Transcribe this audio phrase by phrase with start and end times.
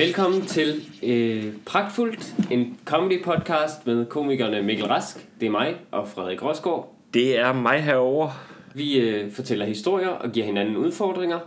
[0.00, 6.08] Velkommen til øh, Pragtfuldt, en comedy podcast med komikerne Mikkel Rask, det er mig, og
[6.08, 6.96] Frederik Rosgaard.
[7.14, 8.46] Det er mig herover.
[8.74, 11.38] Vi øh, fortæller historier og giver hinanden udfordringer.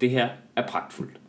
[0.00, 1.20] Det her er Pragtfuldt.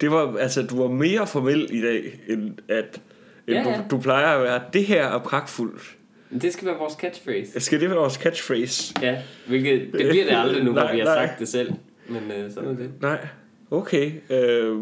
[0.00, 3.00] Det var, altså, du var mere formel i dag, end at
[3.46, 3.82] end Ja, ja.
[3.90, 4.60] Du, du plejer at være.
[4.72, 5.96] Det her er pragtfuldt.
[6.42, 7.60] Det skal være vores catchphrase.
[7.60, 8.94] Skal det være vores catchphrase?
[9.02, 11.26] Ja, hvilket, det bliver det aldrig nu, hvor Nej, vi har nej.
[11.26, 11.72] sagt det selv.
[12.08, 12.90] Men øh, sådan er det.
[13.00, 13.26] Nej.
[13.70, 14.12] Okay.
[14.30, 14.76] Øh,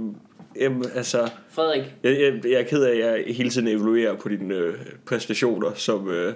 [0.61, 4.29] jamen, altså, Frederik, jeg, jeg, jeg er ked af, at jeg hele tiden evaluerer på
[4.29, 4.75] dine øh,
[5.07, 6.35] præstationer som, øh,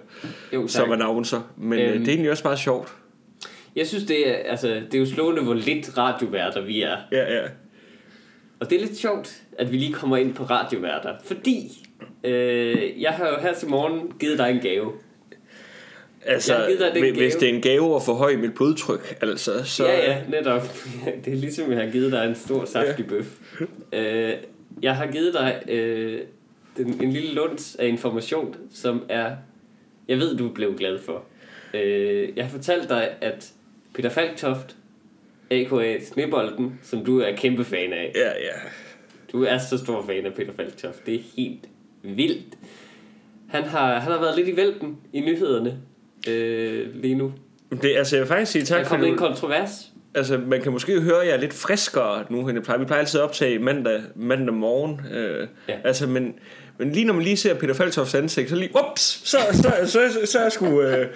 [0.52, 0.70] jo tak.
[0.70, 1.52] som announcer.
[1.56, 1.88] Men øhm.
[1.88, 1.95] Øhm.
[1.95, 2.88] øh, det er egentlig også bare sjovt.
[3.77, 6.97] Jeg synes, det er, altså, det er jo slående, hvor lidt radioværter vi er.
[7.12, 7.42] Ja, ja.
[8.61, 11.14] Og det er lidt sjovt, at vi lige kommer ind på radioværter.
[11.25, 11.89] Fordi
[12.25, 14.92] øh, jeg har jo her til morgen givet dig en gave.
[16.26, 19.86] Altså, Jeg hvis- det er en gave at forhøje mit blodtryk, altså, så...
[19.86, 20.62] Ja, ja, netop.
[21.24, 23.38] Det er ligesom, jeg har givet dig en stor saftig bøf.
[23.92, 24.32] Øh,
[24.82, 26.20] jeg har givet dig øh,
[26.76, 29.36] den, en lille lunds af information, som er,
[30.08, 31.24] jeg ved, du blev glad for.
[31.74, 33.52] Øh, jeg har fortalt dig, at
[33.94, 34.76] Peter Falktoft,
[35.50, 36.00] a.k.a.
[36.04, 38.12] Snebolden, som du er kæmpe fan af.
[38.14, 38.58] Ja, ja.
[39.32, 41.06] Du er så stor fan af Peter Falktoft.
[41.06, 41.68] Det er helt
[42.02, 42.54] vildt.
[43.48, 45.78] Han har, han har været lidt i vælten i nyhederne
[46.28, 47.32] øh, lige nu.
[47.82, 49.18] Det, altså, jeg vil faktisk sige Der tak for kommet en nu.
[49.18, 49.70] kontrovers.
[50.14, 52.78] Altså, man kan måske høre, at jeg er lidt friskere nu, end jeg plejer.
[52.78, 55.00] Vi plejer altid at optage mandag, mandag morgen.
[55.14, 55.74] Øh, Ja.
[55.84, 56.34] Altså, men,
[56.78, 59.88] men lige når man lige ser Peter Faltofts ansigt, så lige, ups, så, så, så,
[60.12, 60.82] så, så er jeg sgu...
[60.82, 61.06] Øh,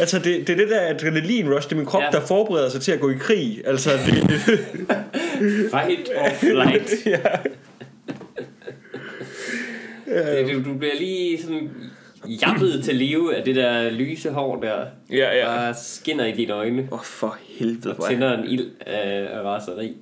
[0.00, 2.18] altså, det, det er det der adrenalin rush, det er min krop, Ja.
[2.18, 3.62] der forbereder sig til at gå i krig.
[3.66, 4.58] Altså, det, det,
[5.74, 7.06] Fight or flight.
[7.06, 7.20] ja.
[10.06, 11.70] Det, det, du bliver lige sådan
[12.26, 14.84] jappet til live af det der lyse hår der.
[15.10, 15.44] Ja, ja.
[15.46, 16.88] Bare skinner i dine øjne.
[16.92, 19.96] Åh, oh, for helvede, er Tænder en ild af, af raseri.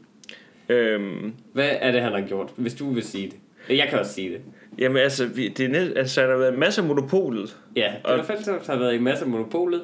[0.68, 2.50] øhm, Hvad er det, han har gjort?
[2.56, 3.32] Hvis du vil sige
[3.68, 3.76] det.
[3.78, 4.40] Jeg kan også sige det.
[4.78, 7.56] Jamen, altså, vi, det er net, altså, der har været masser af monopolet.
[7.76, 9.82] Ja, Peter Og- Falktoft har været i masser af monopolet.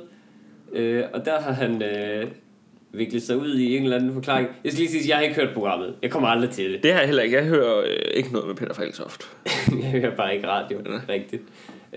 [0.73, 2.27] Øh, og der har han øh,
[2.93, 4.49] viklet sig ud i en eller anden forklaring.
[4.65, 5.95] Jeg skal lige sige, at jeg har ikke hørt programmet.
[6.03, 6.83] Jeg kommer aldrig til det.
[6.83, 7.37] Det har jeg heller ikke.
[7.37, 9.23] Jeg hører øh, ikke noget med Peter Faltoft.
[9.83, 10.79] jeg hører bare ikke radio
[11.09, 11.43] rigtigt.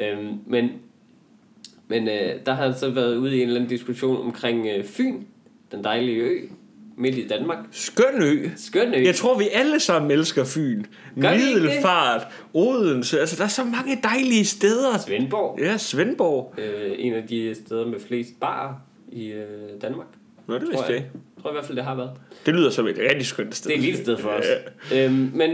[0.02, 0.70] Øhm, men
[1.88, 5.22] men øh, der har så været ude i en eller anden diskussion omkring øh, Fyn,
[5.72, 6.38] den dejlige ø,
[6.98, 7.58] midt i Danmark.
[7.72, 8.48] Skøn ø.
[8.56, 9.04] Skøn ø.
[9.04, 10.84] Jeg tror, vi alle sammen elsker Fyn.
[11.22, 11.32] Gør?
[11.32, 13.20] Middelfart, Odense.
[13.20, 14.98] Altså, der er så mange dejlige steder.
[15.08, 16.54] Svendborg, Ja, Svendborg.
[16.58, 18.74] øh, en af de steder med flest barer
[19.12, 19.46] i øh,
[19.82, 20.08] Danmark.
[20.48, 21.06] Nå, det Tror vidste jeg jeg.
[21.42, 22.12] tror i hvert fald, det har været.
[22.46, 23.70] Det lyder som et rigtig skønt sted.
[23.70, 24.46] Det er et lille sted for os.
[24.94, 25.52] Øhm, men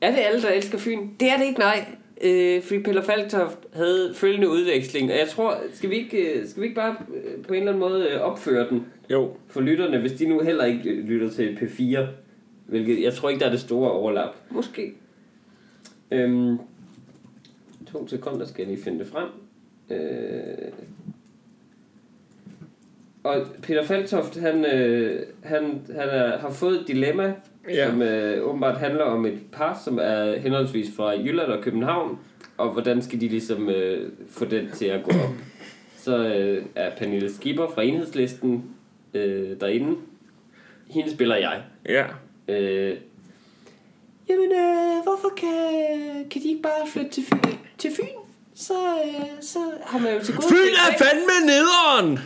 [0.00, 1.08] er det alle, der elsker Fyn?
[1.20, 1.84] Det er det ikke, nej.
[2.20, 6.60] Øh, fordi Peter Falktoft havde følgende udveksling, og jeg tror, skal vi ikke, øh, skal
[6.60, 9.36] vi ikke bare øh, på en eller anden måde øh, opføre den Jo.
[9.48, 12.00] for lytterne, hvis de nu heller ikke lytter til P4,
[12.66, 14.34] hvilket jeg tror ikke, der er det store overlap.
[14.50, 14.92] Måske.
[16.10, 16.58] Øhm,
[17.92, 19.28] to sekunder skal jeg lige finde det frem.
[19.90, 20.72] Øh,
[23.22, 27.34] og Peter Faltoft, han, øh, han, han er, har fået et dilemma,
[27.68, 27.88] ja.
[27.88, 32.18] Som øh, åbenbart handler om et par, som er henholdsvis fra Jylland og København,
[32.56, 35.34] og hvordan skal de ligesom øh, få den til at gå op.
[35.96, 38.64] Så øh, er Pernille Skipper fra Enhedslisten
[39.14, 39.96] øh, derinde.
[40.90, 41.62] Hende spiller jeg.
[41.88, 42.04] Ja.
[42.48, 42.96] Øh,
[44.28, 47.56] Jamen, øh, hvorfor kan, kan de ikke bare flytte til Fyn?
[47.78, 48.20] Til Fyn?
[48.54, 50.46] Så, øh, så har man jo til gode...
[50.48, 52.18] Fyn er fandme nederen!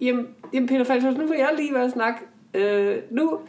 [0.00, 2.20] Jamen, jamen Peter Falktoft, nu får jeg lige være at snakke.
[2.54, 3.40] Øh, nu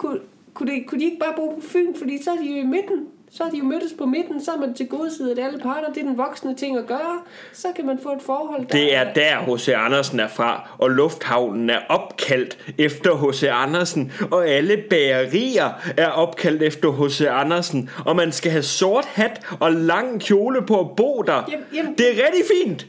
[0.00, 0.18] kunne,
[0.54, 2.66] kunne, det, kunne de ikke bare bo på Fyn, fordi så er de jo i
[2.66, 3.06] midten.
[3.32, 5.58] Så er de jo mødtes på midten, så er man til gode side af alle
[5.58, 5.92] parter.
[5.92, 7.20] Det er den voksne ting at gøre.
[7.52, 8.66] Så kan man få et forhold der.
[8.78, 9.68] Det er der H.C.
[9.68, 13.42] Andersen er fra, og lufthavnen er opkaldt efter H.C.
[13.42, 17.20] Andersen, og alle bagerier er opkaldt efter H.C.
[17.20, 21.44] Andersen, og man skal have sort hat og lang kjole på at bo der.
[21.50, 22.86] Jamen, jamen- Det er rigtig fint.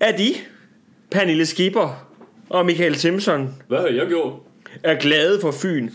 [0.00, 0.34] Er de,
[1.10, 2.06] Pernille Skipper
[2.50, 4.32] og Michael Simpson, Hvad har jeg gjort?
[4.82, 5.90] Er glade for Fyn.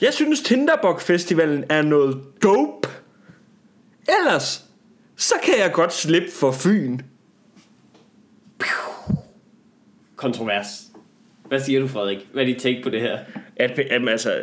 [0.00, 2.88] Jeg synes Tinderbok Festivalen er noget dope.
[4.18, 4.64] Ellers,
[5.16, 6.98] så kan jeg godt slippe for Fyn.
[10.16, 10.82] Kontrovers.
[11.48, 12.28] Hvad siger du, Frederik?
[12.32, 13.18] Hvad er dit take på det her?
[13.56, 14.42] At, at altså,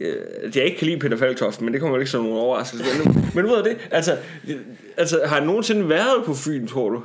[0.00, 0.16] øh,
[0.56, 2.84] jeg ikke kan lide Peter Falktoft, men det kommer ikke som nogen overraskelse.
[3.04, 4.16] Men, men ud af det, altså,
[4.96, 7.02] altså, har han nogensinde været på Fyn, tror du?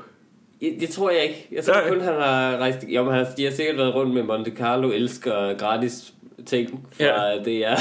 [0.61, 1.47] Det, det tror jeg ikke.
[1.51, 1.89] Jeg tror Nej.
[1.89, 2.77] kun, han har rejst...
[2.87, 6.13] Jo, men han, de har sikkert været rundt med Monte Carlo, elsker gratis
[6.45, 7.37] ting fra ja.
[7.37, 7.79] DR.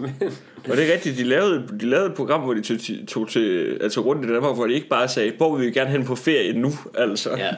[0.00, 0.14] Men-
[0.70, 2.76] Og det er rigtigt, de lavede, de lavede et program, hvor de tog,
[3.08, 5.90] tog til, altså rundt i Danmark, hvor de ikke bare sagde, hvor vil vi gerne
[5.90, 6.68] hen på ferie nu,
[6.98, 7.30] altså.
[7.38, 7.50] ja.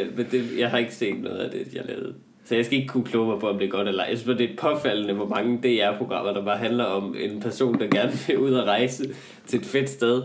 [0.00, 2.14] Øh, men det, jeg har ikke set noget af det, jeg lavede.
[2.44, 4.08] Så jeg skal ikke kunne kloge mig på, om det er godt eller ej.
[4.10, 7.86] Jeg synes, det er påfaldende, hvor mange DR-programmer, der bare handler om en person, der
[7.86, 9.04] gerne vil ud og rejse
[9.46, 10.22] til et fedt sted.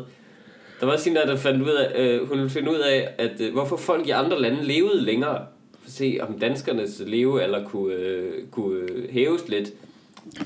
[0.81, 3.53] Der var også en, der fandt ud af, øh, hun finde ud af, at øh,
[3.53, 5.45] hvorfor folk i andre lande levede længere.
[5.79, 9.73] For at se, om danskernes leve eller kunne, øh, kunne øh, hæves lidt.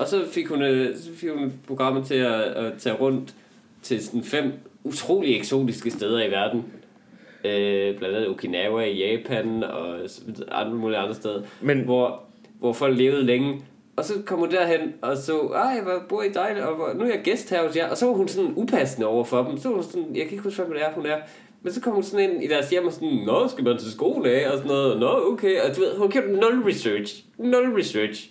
[0.00, 3.34] Og så fik hun, øh, så fik hun programmet til at, at tage rundt
[3.82, 4.52] til sådan fem
[4.84, 6.64] utrolig eksotiske steder i verden.
[7.44, 9.98] Øh, blandt andet Okinawa i Japan og
[10.50, 11.42] andre mulige andre steder.
[11.60, 12.22] Men- hvor,
[12.58, 13.60] hvor folk levede længe.
[13.96, 17.04] Og så kom hun derhen og så, ej, hvor bor I dejligt, og hvor, nu
[17.04, 17.88] er jeg gæst her hos jer.
[17.90, 19.58] Og så var hun sådan upassende over for dem.
[19.58, 21.16] Så var hun sådan, jeg kan ikke huske, hvad det er, hun er.
[21.62, 23.92] Men så kom hun sådan ind i deres hjem og sådan, Nå, skal man til
[23.92, 24.50] skole af?
[24.50, 25.00] Og sådan noget.
[25.00, 25.60] Nå, okay.
[25.60, 27.24] Og du ved, hun gjorde nul research.
[27.38, 28.30] Nul research.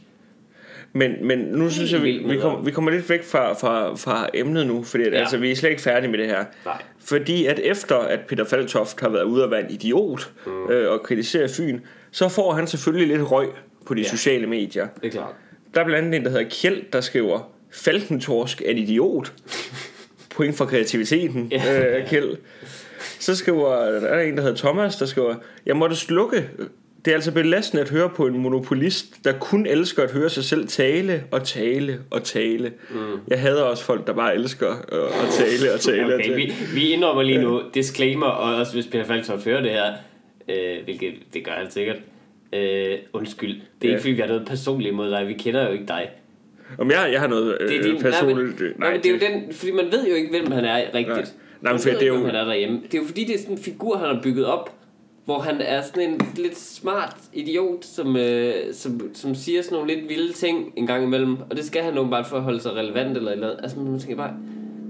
[0.94, 4.30] Men, men nu synes jeg, vi, vi, kommer, vi kommer lidt væk fra, fra, fra
[4.34, 5.20] emnet nu, fordi at, Ja.
[5.20, 6.46] altså, vi er slet ikke færdige med det her.
[6.66, 6.82] Nej.
[7.00, 10.70] Fordi at efter at Peter Faltoft har været ude at være en idiot mm.
[10.70, 11.80] øh, og kritisere Fyn,
[12.12, 13.48] så får han selvfølgelig lidt røg
[13.86, 14.08] på de ja.
[14.08, 14.88] sociale medier.
[15.02, 15.34] Det er klart.
[15.76, 19.34] Der er blandt andet en, der hedder Kjeld, der skriver, Falkentorsk er en idiot.
[20.30, 21.98] Point for kreativiteten, Ja.
[22.00, 22.38] øh, Kjeld.
[23.20, 25.36] Så skriver, der er en, der hedder Thomas, der skriver,
[25.66, 26.50] jeg måtte slukke.
[27.06, 30.44] Det er altså belastende at høre på en monopolist, der kun elsker at høre sig
[30.44, 32.72] selv tale og tale og tale.
[32.90, 32.98] Mm.
[33.28, 36.36] Jeg hader også folk, der bare elsker øh, at tale og tale og Okay, tale.
[36.36, 39.94] vi, vi indrømmer lige nu, disclaimer, og også hvis Peter Falktoft hører det her,
[40.50, 41.98] øh, hvilket det gør han sikkert,
[42.54, 43.50] øh, undskyld.
[43.52, 43.90] Det er Ja.
[43.90, 46.10] ikke fordi, vi har noget personligt imod dig, vi kender jo ikke dig.
[46.78, 48.60] Om jeg, jeg har noget øh, Det er din, personligt...
[48.60, 50.66] nej, men, nej, men det er jo den, fordi man ved jo ikke, hvem han
[50.66, 51.08] er rigtigt.
[51.08, 51.26] Nej.
[51.62, 52.80] Nej, men det er jo- han er derhjemme.
[52.92, 54.72] Det er jo fordi, det er sådan en figur, han har bygget op,
[55.26, 59.94] hvor han er sådan en lidt smart idiot, som, øh, som, som siger sådan nogle
[59.96, 61.38] lidt vilde ting en gang imellem.
[61.50, 63.60] Og det skal han åbenbart for at holde sig relevant eller eller andet.
[63.64, 64.34] Altså, man tænker bare,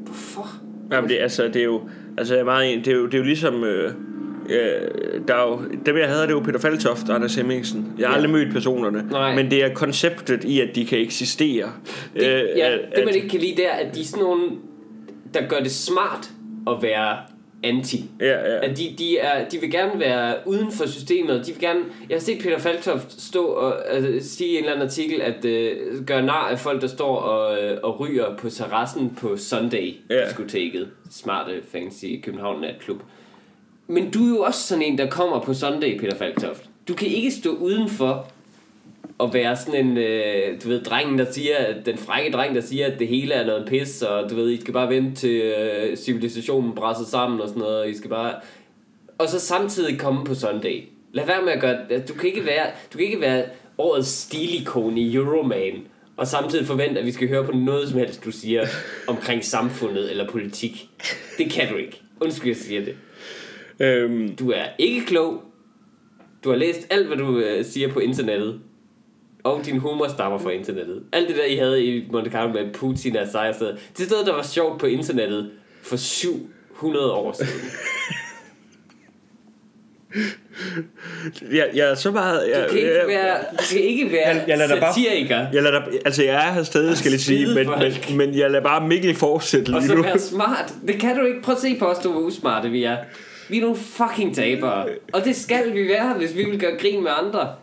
[0.04, 0.48] hvorfor?
[0.92, 1.82] Jamen, det, altså, det er jo,
[2.18, 3.92] altså, jeg er meget det er jo, det er jo ligesom, øh,
[4.50, 7.94] øh, der er jo, dem jeg havde, det er jo Peter Faltoft og Anders Hemmingsen.
[8.00, 8.16] Jeg har Ja.
[8.18, 9.36] aldrig mødt personerne, Nej.
[9.36, 11.72] men det er konceptet i, at de kan eksistere.
[12.14, 12.22] Det,
[12.56, 14.52] ja, at- det man ikke kan lide, det er, at de er sådan nogle,
[15.34, 16.30] der gør det smart
[16.68, 17.18] at være
[17.64, 18.06] anti.
[18.20, 18.70] Ja, ja.
[18.70, 21.46] At de, de, er, de vil gerne være uden for systemet.
[21.48, 24.72] De vil gerne, jeg har set Peter Faltoft stå og altså, sige i en eller
[24.74, 25.72] anden artikel, at øh,
[26.08, 30.16] gøre nar af folk, der står og, øh, og ryger på terrassen på Sunday Ja.
[31.12, 33.02] Smarte, fancy København natklub.
[33.88, 36.70] Men du er jo også sådan en, der kommer på Sunday, Peter Falktoft.
[36.88, 38.28] Du kan ikke stå udenfor
[39.20, 41.56] at være sådan en, øh, du ved, drengen, der siger,
[41.86, 44.62] den frække dreng, der siger, at det hele er noget pis, og du ved, I
[44.62, 48.34] skal bare vente til øh, civilisationen brænder sammen og sådan noget, og I skal bare...
[49.18, 50.84] Og så samtidig komme på Sunday.
[51.14, 51.78] Lad være med at gøre...
[51.90, 53.46] Altså, du kan ikke være, du kan ikke være
[53.78, 55.74] årets stilikon i Euroman,
[56.18, 58.66] og samtidig forvente, at vi skal høre på noget som helst, du siger
[59.08, 60.90] omkring samfundet eller politik.
[61.38, 62.02] Det kan du ikke.
[62.20, 62.96] Undskyld, jeg siger det.
[63.80, 65.42] Øhm, Du er ikke klog.
[66.44, 68.60] Du har læst alt, hvad du øh, siger på internettet.
[69.44, 71.04] Og din humor stammer fra internettet.
[71.14, 73.74] Alt det der, I havde i Monte Carlo med Putin og sejrsted.
[73.98, 75.52] Det sted, der var sjovt på internettet
[75.82, 77.52] for 700 år siden.
[81.52, 82.50] jeg, jeg er så meget...
[82.50, 84.94] Jeg, Du kan ikke jeg, være, du kan ikke være Jeg- jeg lader dig bare-
[84.94, 85.46] satiriker.
[85.54, 88.52] jeg lader dig, altså jeg er her stadig, skal jeg sige, men, men, men jeg
[88.52, 90.02] lader bare Mikkel fortsætte Og lige så nu.
[90.04, 90.74] være smart.
[90.88, 91.42] Det kan du ikke.
[91.42, 92.98] Prøv at se på os, du hvor usmarte vi er.
[93.50, 94.88] Vi er nogle fucking tabere.
[95.14, 97.56] Og det skal vi være, hvis vi vil gøre grin med andre.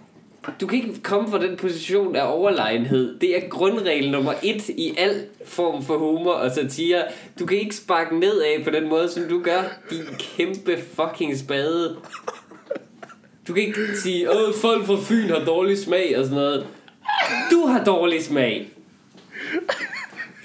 [0.60, 3.18] Du kan ikke komme fra den position af overlegenhed.
[3.18, 7.02] Det er grundregel nummer et i al form for humor og satire.
[7.38, 9.62] Du kan ikke sparke nedad på den måde, som du gør.
[9.90, 11.96] Din kæmpe fucking spade.
[13.48, 16.66] Du kan ikke sige, at folk fra Fyn har dårlig smag og sådan noget.
[17.50, 18.68] Du har dårlig smag.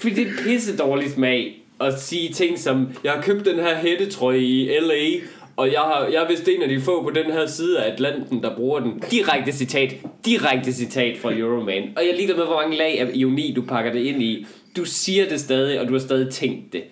[0.00, 3.76] Fordi det er pisse dårlig smag at sige ting som, jeg har købt den her
[3.76, 5.20] hættetrøje i LA,
[5.56, 7.92] og jeg, har, jeg er vist en af de få på den her side af
[7.92, 9.02] Atlanten, der bruger den.
[9.10, 9.94] Direkte citat.
[10.24, 11.92] Direkte citat fra Euroman.
[11.96, 14.46] Og jeg lider med, hvor mange lag af ironi, du pakker det ind i.
[14.76, 16.82] Du siger det stadig, og du har stadig tænkt det.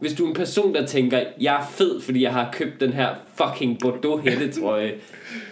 [0.00, 2.92] Hvis du er en person, der tænker, jeg er fed, fordi jeg har købt den
[2.92, 4.94] her fucking Bordeaux hættetrøje,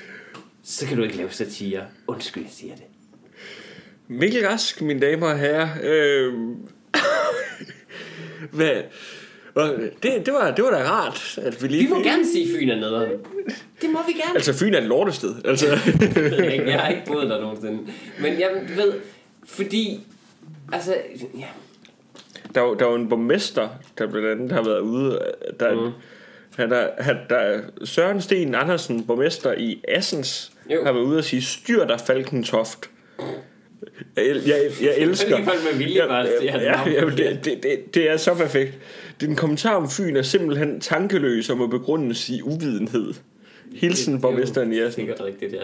[0.62, 1.80] så kan du ikke lave satire.
[2.06, 2.84] Undskyld, jeg siger det.
[4.08, 5.68] Mikkel Rask, mine damer og herrer.
[5.82, 6.32] Øh,
[9.54, 9.68] og
[10.02, 11.82] det, det, var, det var da rart, at vi lige...
[11.82, 13.10] Vi må gerne sige, at Fyn er nederen.
[13.82, 14.34] Det må vi gerne.
[14.34, 15.34] Altså, Fyn er et lortested.
[15.44, 15.66] Altså,
[16.36, 16.66] jeg ikke.
[16.70, 17.78] Jeg har ikke boet der nogensinde.
[18.20, 18.92] Men jeg ved,
[19.46, 20.00] fordi...
[20.72, 20.94] Altså,
[21.38, 21.46] ja.
[22.54, 23.68] der, er jo- der er jo en borgmester,
[23.98, 25.20] der blandt andet har været ude.
[25.60, 25.92] Der, mm.
[26.56, 30.84] han er, han, der er Søren Sten Andersen, borgmester i Assens, Jo.
[30.84, 32.90] har været ude og sige, styr dig Falkentoft.
[34.16, 35.36] Jeg, jeg, jeg, elsker...
[35.36, 38.78] Lige folk med vilje bare ja, ja, det, det, det, det er så perfekt.
[39.20, 43.14] Din kommentar om Fyn er simpelthen tankeløs og må begrundes i uvidenhed.
[43.74, 45.62] Hilsen borgmesteren i Det er rigtigt, ja.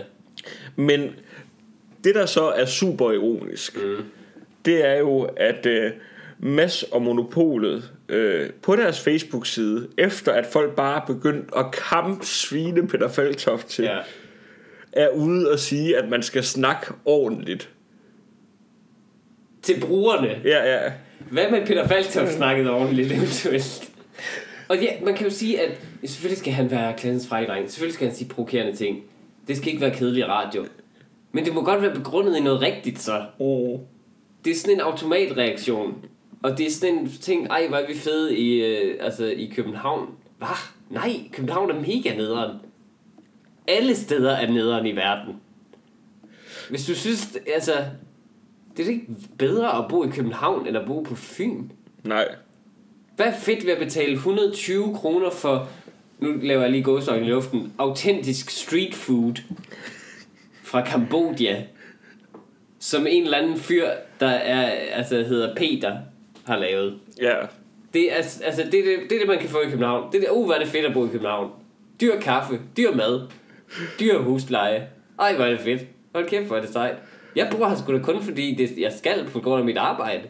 [0.76, 1.10] Men
[2.04, 4.04] det der så er super ironisk, mm.
[4.64, 5.90] det er jo, at øh,
[6.38, 12.26] Mads og Monopolet øh, på deres Facebook-side, efter at folk bare er begyndt at kampe
[12.26, 13.98] svine Peter Faltoft til, Ja.
[14.92, 17.70] er ude og sige, at man skal snakke ordentligt.
[19.64, 20.40] Til brugerne.
[20.44, 20.92] Ja, ja.
[21.30, 23.90] Hvad med Peter Falktoft snakkede ordentligt eventuelt?
[24.68, 27.70] Og ja, man kan jo sige, at selvfølgelig skal han være klassens frejdreng.
[27.70, 29.02] Selvfølgelig skal han sige provokerende ting.
[29.48, 30.66] Det skal ikke være kedelig radio.
[31.32, 33.24] Men det må godt være begrundet i noget rigtigt, så.
[33.38, 33.78] Oh.
[34.44, 36.04] Det er sådan en automatreaktion.
[36.42, 39.52] Og det er sådan en ting, ej, hvor er vi fede i, øh, altså, i
[39.56, 40.08] København.
[40.38, 40.48] Hvad?
[40.90, 42.56] Nej, København er mega nederen.
[43.68, 45.34] Alle steder er nederen i verden.
[46.70, 47.72] Hvis du synes, altså...
[48.76, 49.06] Det er da ikke
[49.38, 51.62] bedre at bo i København, end at bo på Fyn.
[52.04, 52.28] Nej.
[53.16, 55.68] Hvad er fedt ved at betale 120 kroner for,
[56.18, 59.34] nu laver jeg lige gåsøjne i luften, autentisk street food
[60.62, 61.62] fra Kambodja,
[62.78, 63.88] som en eller anden fyr,
[64.20, 65.98] der er, altså hedder Peter,
[66.44, 66.98] har lavet.
[67.20, 67.34] Ja.
[67.94, 70.12] Det er, altså, det, er det, det er det, man kan få i København.
[70.12, 71.50] Det er det, uh, hvor er det fedt at bo i København.
[72.00, 73.20] Dyr kaffe, dyr mad,
[74.00, 74.88] dyr husleje.
[75.18, 75.82] Ej, hvor er det fedt.
[76.14, 76.96] Hold kæft, hvor er det sejt.
[77.36, 80.22] Jeg bor her sgu da kun fordi, det, jeg skal på grund af mit arbejde.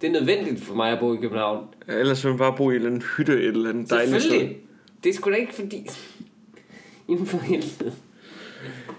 [0.00, 1.64] Det er nødvendigt for mig at bo i København.
[1.88, 4.48] Ellers vil man bare bo i en eller anden hytte et eller andet dejligt sted.
[5.04, 5.86] Det er sgu da ikke fordi...
[7.08, 7.92] Inden for helvede.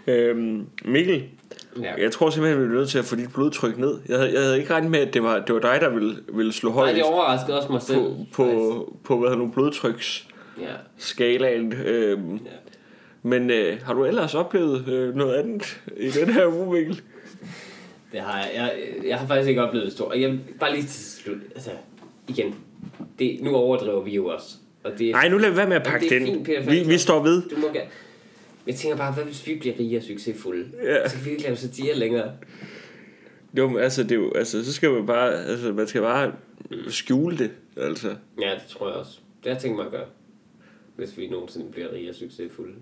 [0.08, 1.24] Øhm, Mikkel,
[1.82, 1.94] Ja.
[2.04, 3.98] jeg tror simpelthen, vi bliver nødt til at få dit blodtryk ned.
[4.10, 6.16] Jeg havde, jeg havde ikke regnet med, at det var, det var dig, der ville,
[6.34, 8.00] ville slå Nej, højt det overraskede også mig selv.
[8.00, 11.74] på, på, på hvad hedder nu, blodtryksskalaen.
[11.74, 11.92] Ja.
[11.92, 12.40] Øhm, Ja.
[13.26, 17.02] Men øh, har du ellers oplevet øh, noget andet i den her uge, Mikkel?
[18.12, 18.52] Det har jeg.
[18.56, 18.74] jeg.
[19.08, 21.38] Jeg har faktisk ikke oplevet det jeg, bare lige til slut.
[21.56, 21.70] Altså,
[22.28, 22.56] igen.
[23.20, 24.56] Det, nu overdriver vi jo også.
[24.84, 26.26] Og det, er- Nej, nu lad vi være med at pakke det den.
[26.28, 27.42] fint, Peter vi, vi står ved.
[27.50, 27.90] Du må gerne.
[28.68, 30.66] Jeg tænker bare, hvad hvis vi bliver rige og succesfulde?
[30.84, 31.10] Ja.
[31.10, 32.32] Så kan vi ikke lave satire længere.
[33.58, 36.32] Jo, men altså, det er jo, altså, så skal man bare, altså, man skal bare
[36.88, 38.16] skjule det, altså.
[38.42, 39.12] Ja, det tror jeg også.
[39.44, 40.06] Det har jeg tænkt mig at gøre.
[40.96, 42.74] Hvis vi nogensinde bliver rige og succesfulde.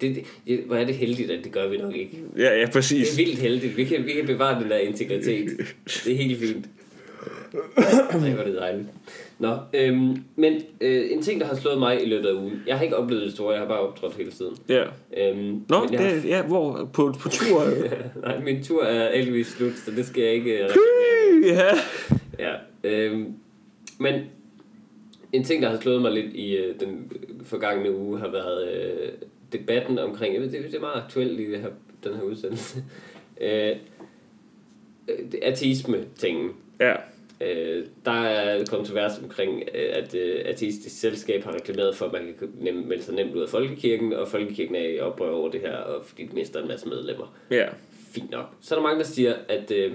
[0.00, 2.18] Det, det, det, hvor er det heldigt, at det gør vi nok ikke.
[2.36, 3.12] Ja, ja, Det præcis.
[3.12, 3.76] er vildt heldigt.
[3.76, 5.50] Vi kan, vi kan bevare den der integritet.
[6.04, 6.66] Det er helt fint.
[7.52, 8.86] Hvor er det dejligt.
[9.38, 12.62] Nå, øhm, men øh, en ting, der har slået mig i løbet af ugen.
[12.66, 14.56] Jeg har ikke oplevet det store, jeg har bare optrådt hele tiden.
[14.68, 14.84] Ja.
[15.16, 16.90] Øhm, Nå, det, ja, hvor?
[16.92, 17.62] På, på tur?
[18.26, 20.68] Nej, min tur er heldigvis slut, så det skal jeg ikke øh,
[21.46, 21.64] ja.
[22.38, 23.32] Ja, øhm,
[23.98, 24.14] men
[25.32, 27.12] en ting, der har slået mig lidt i øh, den
[27.44, 29.08] forgangne uge, har været øh,
[29.52, 31.70] debatten omkring, det, det er meget aktuelt i det her,
[32.04, 32.84] den her udsendelse,
[33.40, 33.76] øh,
[35.08, 36.50] øh, ateisme-tingen.
[36.80, 36.94] Ja.
[37.40, 42.34] Øh, der er kontrovers omkring, øh, at øh, Ateistisk Selskab har reklameret for, at man
[42.38, 45.60] kan nem, melde sig nemt ud af Folkekirken, og Folkekirken er i oprør over det
[45.60, 47.36] her, og fordi de mister en masse medlemmer.
[47.50, 47.68] Ja.
[48.14, 48.46] Fint nok.
[48.60, 49.92] Så er der mange, der siger, at øh,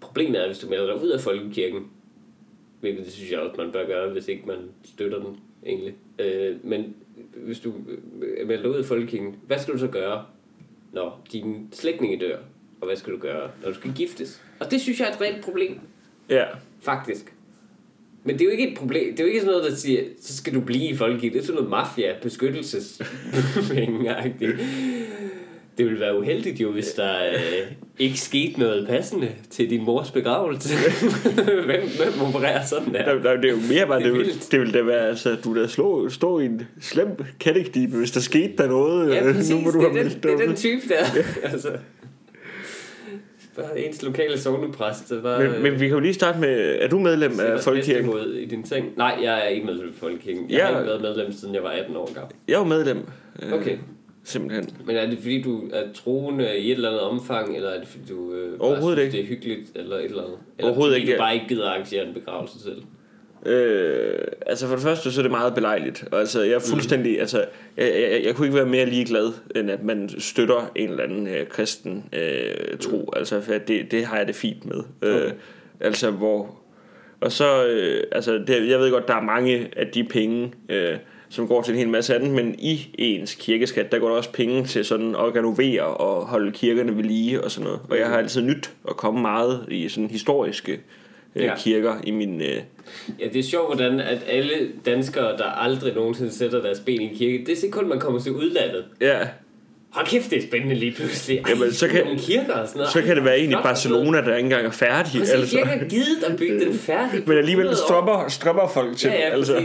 [0.00, 1.86] problemet er, hvis du melder dig ud af Folkekirken,
[2.80, 5.94] hvilket det synes jeg også, man bør gøre, hvis ikke man støtter den egentlig.
[6.18, 6.94] Øh, men
[7.36, 7.74] hvis du
[8.22, 10.24] øh, melder dig ud af Folkekirken, hvad skal du så gøre,
[10.92, 12.38] når dine slægtninge dør?
[12.80, 14.42] Og hvad skal du gøre, når du skal giftes?
[14.60, 15.78] Og det synes jeg er et reelt problem.
[16.28, 16.44] Ja.
[16.80, 17.34] Faktisk.
[18.24, 19.10] Men det er jo ikke et problem.
[19.10, 21.32] Det er jo ikke sådan noget, der siger, så skal du blive i folkekirken.
[21.32, 23.02] Det er sådan noget mafia, beskyttelses
[25.78, 30.10] Det ville være uheldigt jo, hvis der øh, ikke skete noget passende til din mors
[30.10, 30.74] begravelse.
[31.66, 33.18] hvem, hvem opererer sådan der?
[33.18, 34.34] Der, det er jo mere bare, Det det, er det, vildt.
[34.34, 37.08] vil, det vil da være, altså, du der slå, stå i en slem
[37.40, 39.14] kattekdibe, hvis der skete der noget.
[39.14, 39.50] Ja, øh, præcis.
[39.54, 41.04] nu må du det, er den, det er den type der.
[41.52, 41.68] altså.
[43.56, 45.12] Bare ens lokale sovnepræst.
[45.22, 48.06] Bare, Men, men vi kan jo lige starte med, er du medlem af Folkekirken?
[48.06, 48.86] Mod i din seng.
[48.96, 50.50] Nej, jeg er ikke medlem af Folkekirken.
[50.50, 50.64] Jeg Ja.
[50.64, 52.32] har ikke været medlem, siden jeg var 18 år gammel.
[52.48, 52.98] Jeg er jo medlem.
[53.42, 53.76] øh, Okay.
[54.24, 54.76] Simpelthen.
[54.86, 57.88] Men er det fordi, du er troende i et eller andet omfang, eller er det
[57.88, 59.12] fordi, du øh, bare synes, ikke.
[59.12, 60.38] det er hyggeligt, eller et eller andet?
[60.58, 61.12] Eller Overhovedet fordi ikke.
[61.12, 62.82] du bare ikke gider arrangere en begravelse selv?
[63.46, 66.04] Øh, altså for det første, så er det meget belejligt.
[66.12, 67.20] Og altså, jeg er fuldstændig, mm.
[67.20, 67.44] altså,
[67.76, 71.28] jeg, jeg, jeg kunne ikke være mere ligeglad, end at man støtter en eller anden
[71.28, 72.96] øh, kristen øh, tro.
[72.96, 73.18] Mm.
[73.18, 74.82] Altså, for det, det har jeg det fint med.
[75.02, 75.26] Okay.
[75.26, 75.32] Øh,
[75.80, 76.60] altså, hvor...
[77.20, 80.96] Og så, øh, altså, det, jeg ved godt, der er mange af de penge, øh,
[81.28, 84.32] som går til en hel masse andet, men i ens kirkeskat, der går der også
[84.32, 87.80] penge til sådan at renovere og holde kirkerne ved lige og sådan noget.
[87.90, 90.72] Og jeg har altid nyt at komme meget i sådan historiske
[91.36, 91.56] øh, Ja.
[91.58, 92.40] kirker i min...
[92.40, 92.56] Øh,
[93.20, 97.04] Ja, det er sjovt, hvordan at alle danskere, der aldrig nogensinde sætter deres ben i
[97.04, 98.84] en kirke, det er kun, man kommer til udlandet.
[99.00, 99.18] ja,
[99.90, 101.38] Hold kæft, det er spændende lige pludselig.
[101.38, 102.92] Ej, Jamen, så kan- nogle kirker og sådan noget.
[102.92, 105.12] Så kan det være en i Barcelona, der ikke engang er færdig.
[105.20, 105.58] Præcis, Altså.
[105.58, 107.22] jeg har givet at bygge den færdig.
[107.26, 107.86] Men alligevel 100 år.
[107.86, 109.10] strømmer, strømmer folk til.
[109.10, 109.62] Ja, ja, altså.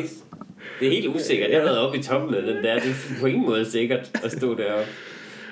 [0.80, 1.50] Det er helt usikkert.
[1.50, 2.80] Jeg har været oppe i toppen af den der.
[2.80, 4.92] Det er på ingen måde sikkert at stå deroppe.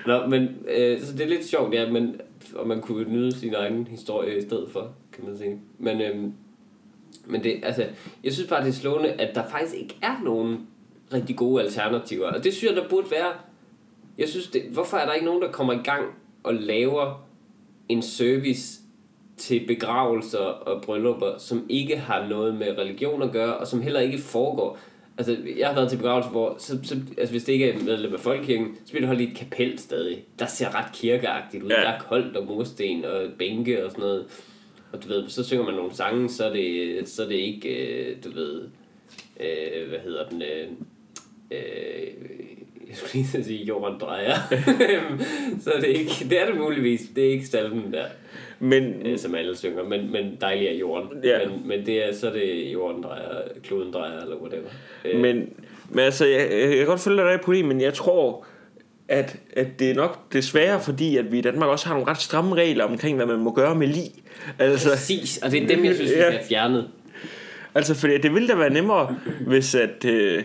[0.07, 2.21] Nå, men øh, så det er lidt sjovt, ja, men,
[2.55, 5.59] og man kunne nyde sin egen historie i stedet for, kan man sige.
[5.79, 6.15] Men, øh,
[7.25, 7.85] men det, altså,
[8.23, 10.67] jeg synes bare, det er slående, at der faktisk ikke er nogen
[11.13, 12.27] rigtig gode alternativer.
[12.27, 13.31] Og det synes jeg, der burde være.
[14.17, 16.05] Jeg synes, det, hvorfor er der ikke nogen, der kommer i gang
[16.43, 17.27] og laver
[17.89, 18.79] en service
[19.37, 23.99] til begravelser og bryllupper, som ikke har noget med religion at gøre, og som heller
[23.99, 24.79] ikke foregår.
[25.17, 28.13] Altså, jeg har været til begravelser, hvor, så, så, altså, hvis det ikke er medlem
[28.13, 30.23] af folkekirken, så bliver det holdt i et kapel stadig.
[30.39, 31.69] Der ser ret kirkeagtigt ud.
[31.69, 31.75] Ja.
[31.75, 34.25] Der er koldt og mursten og bænke og sådan noget.
[34.91, 37.69] Og du ved, så synger man nogle sange, så er det, så er det ikke,
[37.69, 38.61] øh, du ved,
[39.39, 40.67] øh, hvad hedder den, øh,
[41.51, 42.13] øh,
[42.89, 44.35] jeg skulle lige sige jorden drejer.
[45.63, 48.05] så er det ikke, det er det muligvis, det er ikke salmen der,
[48.59, 51.09] Men, øh, som alle synger, men, men dejlig er jorden.
[51.23, 51.37] Ja.
[51.47, 54.67] Men, men det er, så er det jorden drejer, kloden drejer, eller whatever.
[55.05, 55.49] Øh, men,
[55.89, 58.45] men altså, jeg, jeg kan godt følge dig på det, men jeg tror,
[59.07, 62.21] at, at det er nok desværre fordi, at vi i Danmark også har nogle ret
[62.21, 64.11] stramme regler omkring, hvad man må gøre med lig.
[64.59, 66.29] Altså, Præcis, og det er dem, jeg synes, Ja.
[66.29, 66.87] have fjernet.
[67.75, 69.15] altså fordi det ville da være nemmere,
[69.47, 70.43] hvis, at, øh,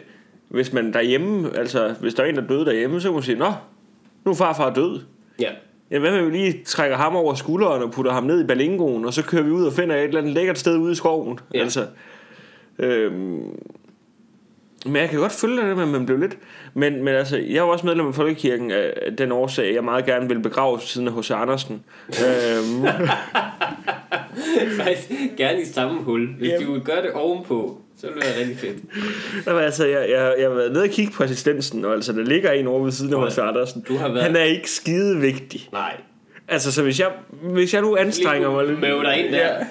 [0.53, 3.39] hvis man derhjemme, altså hvis der er en, der døde derhjemme, så kunne man sige,
[3.39, 3.53] nå,
[4.25, 5.01] nu er farfar død.
[5.41, 5.51] Ja.
[5.91, 9.05] Ja, hvad med vi lige trækker ham over skulderen og putter ham ned i balingoen,
[9.05, 11.39] og så kører vi ud og finder et eller andet lækkert sted ude i skoven.
[11.55, 11.61] Ja.
[11.61, 11.87] Altså,
[12.79, 13.59] øhm,
[14.87, 16.39] men jeg kan godt følge dig, at man blev lidt...
[16.75, 20.05] Men, men altså, jeg er jo også medlem af Folkekirken af den årsag, jeg meget
[20.05, 21.31] gerne vil begraves ved siden af H.C.
[21.31, 21.85] Andersen.
[22.27, 22.87] øhm,
[24.77, 26.29] Faktisk gerne i samme hul.
[26.39, 28.77] Hvis de ville gøre det ovenpå, så ville det være rigtig fedt.
[29.47, 32.23] jamen, altså, jeg, jeg, jeg har været nede og kigge på assistensen, og altså, der
[32.25, 33.39] ligger en over ved siden af H.C.
[33.39, 33.81] Andersen.
[33.89, 35.69] Du har været- Han er ikke skide vigtig.
[35.73, 35.97] Nej.
[36.49, 37.11] Altså, så hvis jeg,
[37.43, 38.81] hvis jeg nu anstrenger mig lidt...
[38.81, 39.39] Møv dig ind der.
[39.59, 39.67] Ja.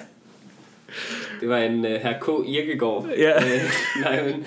[1.40, 2.28] Det var en uh, herr K.
[2.48, 3.08] Irkegaard.
[3.18, 3.36] Ja.
[3.44, 3.60] Øh,
[4.00, 4.46] nej, men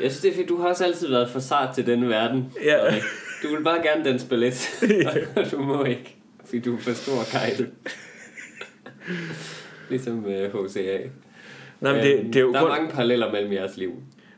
[0.00, 0.48] jeg synes, det er fedt.
[0.48, 2.52] Du har også altid været for sart til denne verden.
[2.64, 2.76] Ja.
[2.82, 3.02] Frederik.
[3.42, 4.70] Du vil bare gerne den ballet,
[5.36, 7.68] og du må ikke, fordi du er for stor kajtet.
[9.90, 10.98] ligesom uh, HCA.
[11.82, 13.92] Nej, men det, Øhm, det er jo der grund- er mange paralleller mellem jeres liv.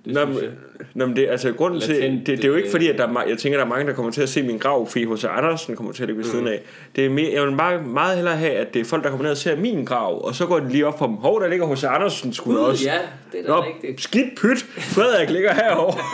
[0.04, 0.52] Det Nå, synes men, jeg.
[0.94, 3.08] nå, men det, altså, grunden til, det, det er jo ikke øh, fordi, at der
[3.08, 5.24] er, jeg tænker, der er mange, der kommer til at se min grav, fordi H.C.
[5.24, 6.60] Andersen kommer til at ligge ved siden af.
[6.96, 9.22] Det er mere, jeg vil bare meget hellere have, at det er folk, der kommer
[9.24, 11.14] ned og ser min grav, og så går de lige op for dem.
[11.16, 11.84] Hov, der ligger H.C.
[11.84, 12.84] Andersen da Gud, også.
[12.84, 12.98] ja,
[13.32, 14.00] det er da Nå, rigtigt.
[14.00, 14.58] skidt pyt.
[14.78, 15.98] Frederik ligger herovre.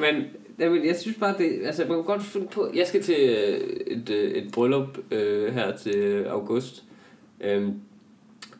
[0.00, 0.24] Men
[0.60, 2.70] jamen, jeg synes bare, det, altså, man kan godt finde på...
[2.74, 6.82] Jeg skal til øh, et, øh, et bryllup øh, her til august.
[7.40, 7.72] Øhm,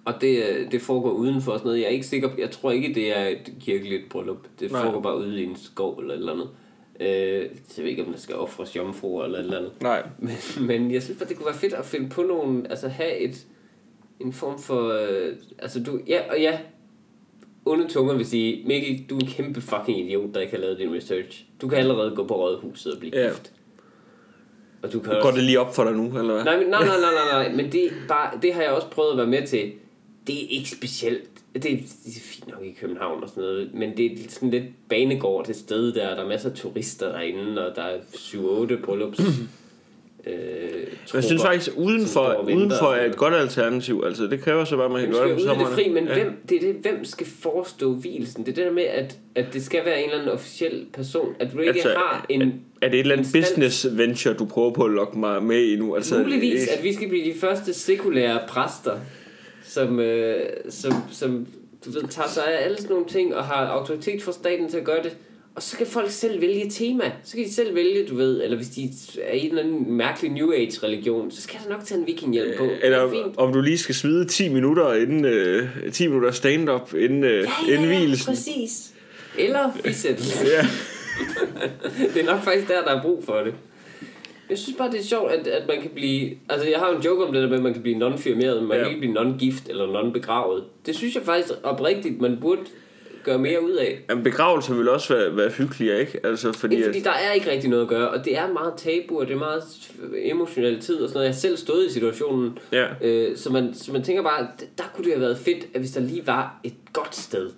[0.05, 1.81] og det, øh, det foregår udenfor og sådan noget.
[1.81, 2.35] Jeg er ikke sikker på...
[2.39, 4.47] Jeg tror ikke, det er et kirkeligt bryllup.
[4.61, 4.83] Det Nej.
[4.83, 6.49] foregår bare ude i en skov eller et eller andet.
[7.01, 9.73] Øh, så jeg ved ikke, om der skal offres jomfruer eller et eller andet.
[9.83, 10.03] Nej.
[10.19, 10.37] Men,
[10.67, 12.63] men jeg synes bare, det kunne være fedt at finde på nogle...
[12.71, 13.47] Altså have et,
[14.21, 14.89] en form for...
[14.89, 16.01] Øh, altså du...
[16.09, 16.59] Ja, og ja,
[17.65, 20.79] onde tunger vil sige, Mikkel, du er en kæmpe fucking idiot, der ikke har lavet
[20.79, 21.45] din research.
[21.61, 23.29] Du kan allerede gå på rådhuset og blive Ja.
[23.29, 23.53] gift.
[24.83, 25.37] Og du kan Går også...
[25.37, 26.45] det lige op for dig nu, eller hvad?
[26.45, 29.11] Nej, men, nej, nej, nej, nej, nej, men det, bare, det har jeg også prøvet
[29.11, 29.73] at være med til.
[30.27, 31.29] Det er ikke specielt.
[31.55, 34.51] Det er, det er fint nok i København og sådan noget, men det er sådan
[34.51, 36.15] lidt banegård til sted der.
[36.15, 39.21] Der er masser af turister derinde, og der er 7-8 bryllups.
[40.27, 40.35] øh,
[41.15, 44.03] Jeg synes faktisk, udenfor og er et godt alternativ.
[44.07, 45.75] Altså, det kræver så bare, at man kan gøre det på i det sommeren.
[45.75, 46.15] fri, men Ja.
[46.15, 48.47] hvem, det er det, hvem skal forestå hvilesen?
[48.47, 51.35] Det er det der med, at, at det skal være en eller anden officiel person.
[51.41, 52.43] At du ikke Altså, har en...
[52.83, 55.77] Er det et eller andet business venture, du prøver på at lokke mig med i
[55.77, 55.95] nu?
[55.97, 58.99] Altså, Muligvis, at vi skal blive de første sekulære præster,
[59.75, 61.47] som, øh, som, som
[61.85, 64.77] du ved, tager sig af alle sådan nogle ting, og har autoritet fra staten til
[64.77, 65.17] at gøre det.
[65.55, 67.13] Og så kan folk selv vælge tema.
[67.25, 68.91] Så kan de selv vælge, du ved, eller hvis de
[69.23, 72.59] er i en eller anden mærkelig New Age-religion, så skal der nok tage en vikinghjelm
[72.59, 72.65] på.
[72.65, 77.25] Er Eller om du lige skal svide 10 minutter inden, øh, 10 minutter stand-up inden,
[77.25, 78.27] øh, inden hvilesen.
[78.27, 78.93] præcis.
[79.39, 80.47] Eller bisættelse.
[80.47, 80.67] Ja.
[82.15, 83.55] det er nok faktisk der, der er brug for det.
[84.51, 86.31] Jeg synes bare, det er sjovt, at, at man kan blive...
[86.49, 88.57] Altså, jeg har jo en joke om det der med, at man kan blive non-firmeret,
[88.61, 88.83] men man Ja.
[88.85, 90.63] kan ikke blive non-gift eller non-begravet.
[90.87, 92.61] Det synes jeg faktisk oprigtigt, man burde
[93.25, 93.99] gøre mere ud af.
[94.11, 96.21] Jamen, begravelser vil også være, være hyggeligere, ikke?
[96.27, 98.53] Altså, fordi, Ikke fordi at, der er ikke rigtig noget at gøre, og det er
[98.53, 99.63] meget tabu, og det er meget
[100.25, 101.27] emotionel tid og sådan noget.
[101.27, 102.87] Jeg selv stået i situationen, ja.
[103.03, 104.47] øh, så, man, så man tænker bare,
[104.79, 107.51] der kunne det have været fedt, at hvis der lige var et godt sted,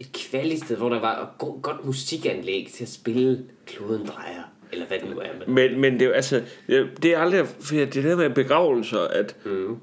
[0.00, 4.86] et kvalisted, hvor der var et go- godt musikanlæg til at spille Kloden Drejer, eller
[4.86, 5.26] hvad det nu er.
[5.46, 8.30] Men, Men, men det er jo altså, det det er aldrig, fordi det der med
[8.30, 9.76] begravelser, at mm.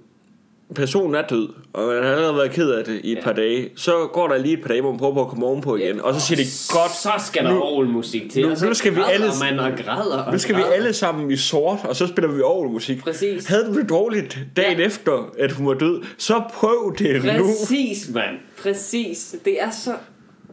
[0.75, 3.23] personen er død, og man har allerede været ked af det i et Ja.
[3.23, 5.45] par dage, så går der lige et par dage, hvor man prøver på at komme
[5.45, 6.43] ovenpå igen, og så siger de,
[6.81, 8.49] godt, så skal der nu- orgelmusik til.
[8.49, 10.73] nu- så nu skal vi alle- man og græder og nu skal vi græder.
[10.75, 12.99] alle sammen i sort, og så spiller vi orgelmusik.
[13.03, 13.45] Præcis.
[13.47, 14.85] Havde du det dårligt dagen Ja.
[14.85, 17.29] efter, at hun var død, så prøv det nu.
[17.31, 18.35] Præcis, mand.
[18.63, 19.35] Præcis.
[19.45, 19.91] Det er så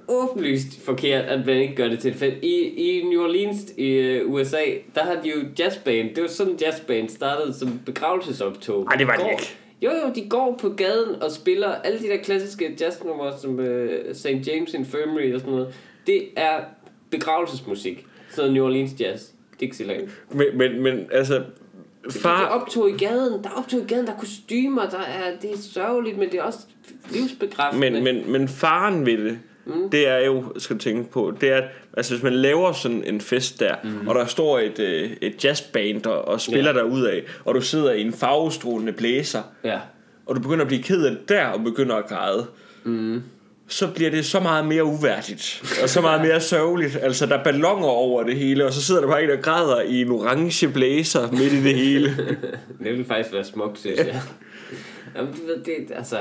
[0.09, 2.37] åbenlyst forkert, at man ikke gør det til et fest.
[2.43, 4.63] I, I New Orleans i uh, USA,
[4.95, 6.15] der har de jo jazzband.
[6.15, 8.85] Det var sådan jazzband startede som begravelsesoptog.
[8.85, 9.57] Nej, det var De det ikke.
[9.83, 13.65] Jo, jo, de går på gaden og spiller alle de der klassiske jazznumre, som uh,
[14.13, 14.27] St.
[14.27, 15.75] James Infirmary og sådan noget.
[16.07, 16.61] Det er
[17.11, 18.07] begravelsesmusik.
[18.31, 19.23] Sådan New Orleans jazz.
[19.61, 20.09] Dixieland.
[20.31, 21.43] Men, men, men altså, Der
[22.07, 22.47] er far...
[22.47, 25.57] optog i gaden, der er optog i gaden, der er kostymer, der er, det er
[25.57, 26.59] sørgeligt, men det er også
[27.11, 27.91] livsbekræftende.
[27.91, 29.91] Men, men, men faren ved det, mm.
[29.91, 31.65] det er jo, skal du tænke på, det er, at
[31.97, 34.09] altså, hvis man laver sådan en fest der, mm.
[34.09, 36.79] og der står et, øh, et jazzband og, og spiller Ja.
[36.79, 36.85] ja.
[36.85, 39.79] der ud af, og du sidder i en farvestrålende blæser, Ja.
[40.27, 42.47] og du begynder at blive ked af det der, og begynder at græde,
[42.85, 43.23] mm.
[43.69, 46.99] så bliver det så meget mere uværdigt, og så meget mere sørgeligt.
[47.03, 49.81] Altså, der er ballonger over det hele, og så sidder der bare en, der græder
[49.81, 52.09] i en orange blæser midt i det hele.
[52.79, 54.23] Det ville faktisk være smukt, synes jeg.
[55.17, 56.17] Jamen, du ved, det, altså,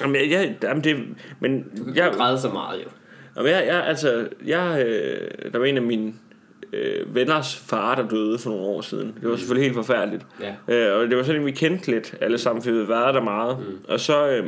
[0.00, 0.96] Jamen, jeg, jeg, jamen det,
[1.40, 2.88] men du kan jeg, græde så meget jo.
[3.36, 6.12] Jamen, jeg, jeg, altså, jeg, øh, der var en af mine
[6.72, 9.14] øh, venners far, der døde for nogle år siden.
[9.20, 10.26] Det var selvfølgelig helt forfærdeligt.
[10.68, 10.74] Ja.
[10.74, 13.20] Øh, og det var sådan, vi kendte lidt alle sammen, for vi havde været der
[13.22, 13.58] meget.
[13.58, 13.78] Mm.
[13.88, 14.46] Og så øh,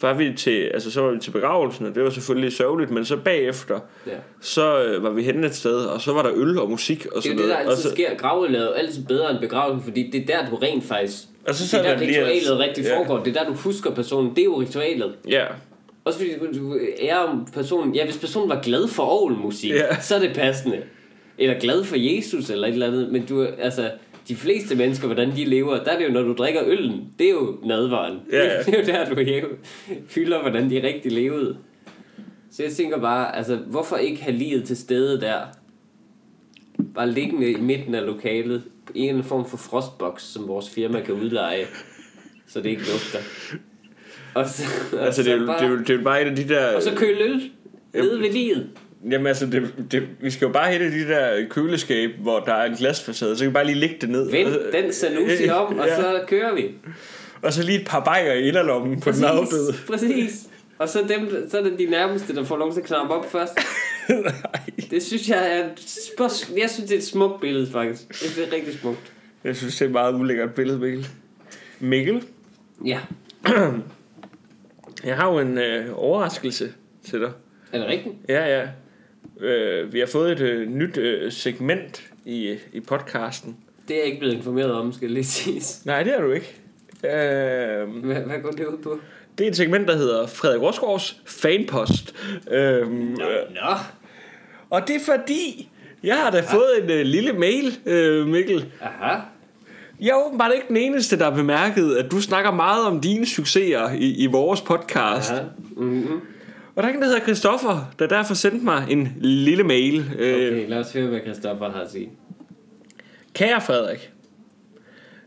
[0.00, 3.04] var vi til, altså, så var vi til begravelsen, og det var selvfølgelig sørgeligt, men
[3.04, 4.12] så bagefter, Ja.
[4.40, 7.12] så øh, var vi henne et sted, og så var der øl og musik og
[7.12, 7.66] Det er sådan jo det, der noget.
[7.66, 8.14] Og altid så, sker.
[8.16, 11.18] Gravet er altid bedre end begravelsen, fordi det er der, du rent faktisk...
[11.48, 13.24] Og så det er der, der lige- ritualet rigtig foregår.
[13.24, 14.30] Det er der, du husker personen.
[14.30, 15.14] Det er jo ritualet.
[15.28, 15.44] ja,
[16.04, 16.30] Også fordi
[17.10, 17.94] om personen...
[17.94, 20.00] Ja, hvis personen var glad for orgelmusik, Ja.
[20.00, 20.82] så er det passende.
[21.38, 23.12] Eller glad for Jesus eller et eller andet.
[23.12, 23.90] Men du, altså,
[24.28, 27.04] de fleste mennesker, hvordan de lever, der er det jo, når du drikker øllen.
[27.18, 28.18] Det er jo nadvaren.
[28.32, 28.38] Ja.
[28.66, 29.56] Det er jo der, du hæver-
[30.14, 31.56] hylder, hvordan de rigtig levede.
[32.50, 35.38] Så jeg tænker bare, altså, hvorfor ikke have livet til stede der?
[36.94, 38.62] Bare liggende i midten af lokalet.
[38.94, 41.64] En eller anden form for frostbox, som vores firma kan udleje.
[42.48, 43.18] Så det ikke lugter.
[44.34, 46.36] Og så, og altså så det er, bare, det, er, det er bare et af
[46.36, 46.76] de der...
[46.76, 47.50] og så køl øl
[47.94, 48.70] nede ved livet.
[49.10, 52.64] Jamen altså, det, det, vi skal jo bare i de der køleskab, hvor der er
[52.70, 54.30] en glasfacade, så kan vi bare lige lægge det ned.
[54.30, 55.96] Vend Og så- den sanusi om, og Ja.
[55.96, 56.64] så kører vi.
[57.42, 59.74] Og så lige et par bajer i inderlommen på den afdøde.
[59.86, 60.46] præcis.
[60.78, 63.30] Og så, dem, så er det de nærmeste, der får lov til at knappe op
[63.32, 63.58] først.
[64.90, 65.68] Det synes jeg er...
[66.58, 68.02] Jeg synes, det er et smukt billede, faktisk.
[68.08, 69.12] Jeg synes, det er rigtig smukt.
[69.44, 71.06] Jeg synes, det er et meget ulækkert billede, Mikkel.
[71.80, 72.22] Mikkel,
[72.84, 73.00] Ja.
[75.04, 76.72] jeg har jo en øh, overraskelse
[77.04, 77.32] til dig.
[77.72, 78.14] Er det rigtigt?
[78.28, 78.68] Ja, ja.
[79.46, 83.56] Øh, vi har fået et øh, nyt øh, segment i, i podcasten.
[83.88, 85.62] Det er jeg ikke blevet informeret om, skal jeg lige sige.
[85.84, 86.54] Nej, det er du ikke.
[87.04, 88.98] Øh, Hvad, hvad går det ud på?
[89.38, 92.14] Det er et segment, der hedder Frederik Rosgaards Fanpost.
[92.50, 93.74] Øh, Nå.
[94.70, 95.70] og det er fordi,
[96.02, 98.66] jeg har da fået en øh, lille mail, øh, Mikkel.
[98.80, 99.20] Aha.
[100.00, 103.26] Jeg er åbenbart ikke den eneste, der har bemærket, at du snakker meget om dine
[103.26, 105.30] succeser i, i vores podcast.
[105.30, 105.42] Aha.
[105.76, 106.20] Mm-hmm.
[106.74, 110.10] Og der er en, der hedder Christoffer, der derfor sendte mig en lille mail.
[110.18, 112.10] Øh, Okay, lad os høre, hvad Christoffer har at sige.
[113.34, 114.10] Kære Frederik,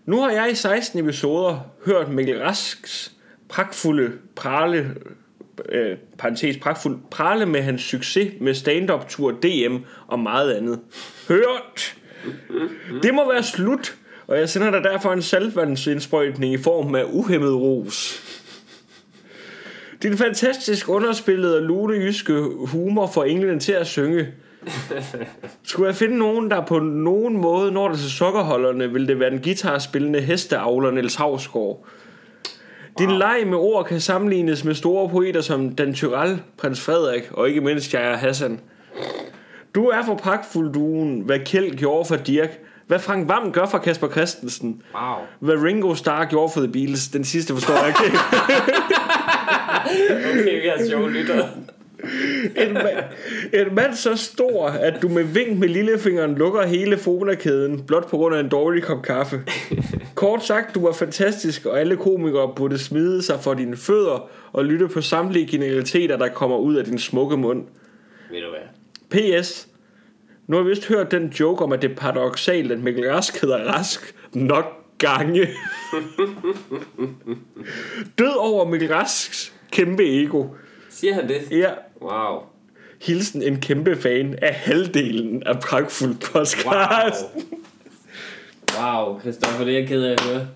[0.06, 3.15] nu har jeg i 16 episoder hørt Mikkel Rasks
[3.56, 4.96] pragtfulde prale,
[5.70, 9.76] øh, parentes pragtfuld, prale med hans succes med stand-up tur DM
[10.08, 10.80] og meget andet.
[11.28, 11.96] Hørt!
[13.04, 13.96] Det må være slut,
[14.28, 18.22] og jeg sender dig derfor en saltvandsindsprøjtning i form af uhemmet ros.
[20.04, 24.28] Din fantastisk underspillede og lune jyske humor får englene til at synge.
[25.64, 29.30] Skulle jeg finde nogen, der på nogen måde når det til sokkerholderne, vil det være
[29.30, 31.86] den guitarspillende hesteavler Niels Havsgaard.
[33.00, 37.50] Din leg med ord kan sammenlignes med store poeter som Dan Tyrell, Prins Frederik og
[37.50, 38.60] ikke mindst Jaja Hassan.
[39.76, 42.50] Du er for pragtfuld duen, hvad Kjeld gjorde for Dirk,
[42.88, 45.16] hvad Frank Vam gør for Kasper Christensen, Wow.
[45.40, 47.08] hvad Ringo Starr gjorde for The Beatles.
[47.08, 48.18] Den sidste forstår jeg ikke.
[50.30, 51.50] Okay, vi har sjove lyttere.
[52.58, 52.98] En mand,
[53.54, 58.18] en mand så stor, at du med vink med lillefingeren lukker hele fonakæden, blot på
[58.18, 59.42] grund af en dårlig kop kaffe.
[60.16, 64.66] Kort sagt, du var fantastisk, og alle komikere burde smide sig for dine fødder og
[64.66, 67.64] lytte på samtlige genialiteter, der kommer ud af din smukke mund.
[68.32, 69.42] Ved du hvad?
[69.42, 69.68] P.S.
[70.48, 73.42] Nu har jeg vist hørt den joke om, at det er paradoxalt, at Mikkel Rask
[73.42, 74.66] hedder Rask nok
[74.98, 75.42] gange.
[78.20, 80.46] Død over Mikkel Rasks kæmpe ego.
[81.06, 81.42] Siger han det?
[81.52, 81.70] Ja,
[82.02, 82.42] Wow.
[83.02, 86.66] Hilsen en kæmpe fan af halvdelen af Pragtfuld Podcast.
[88.76, 88.84] Wow.
[88.84, 90.48] Wow, Christoffer, det er jeg ked af at høre.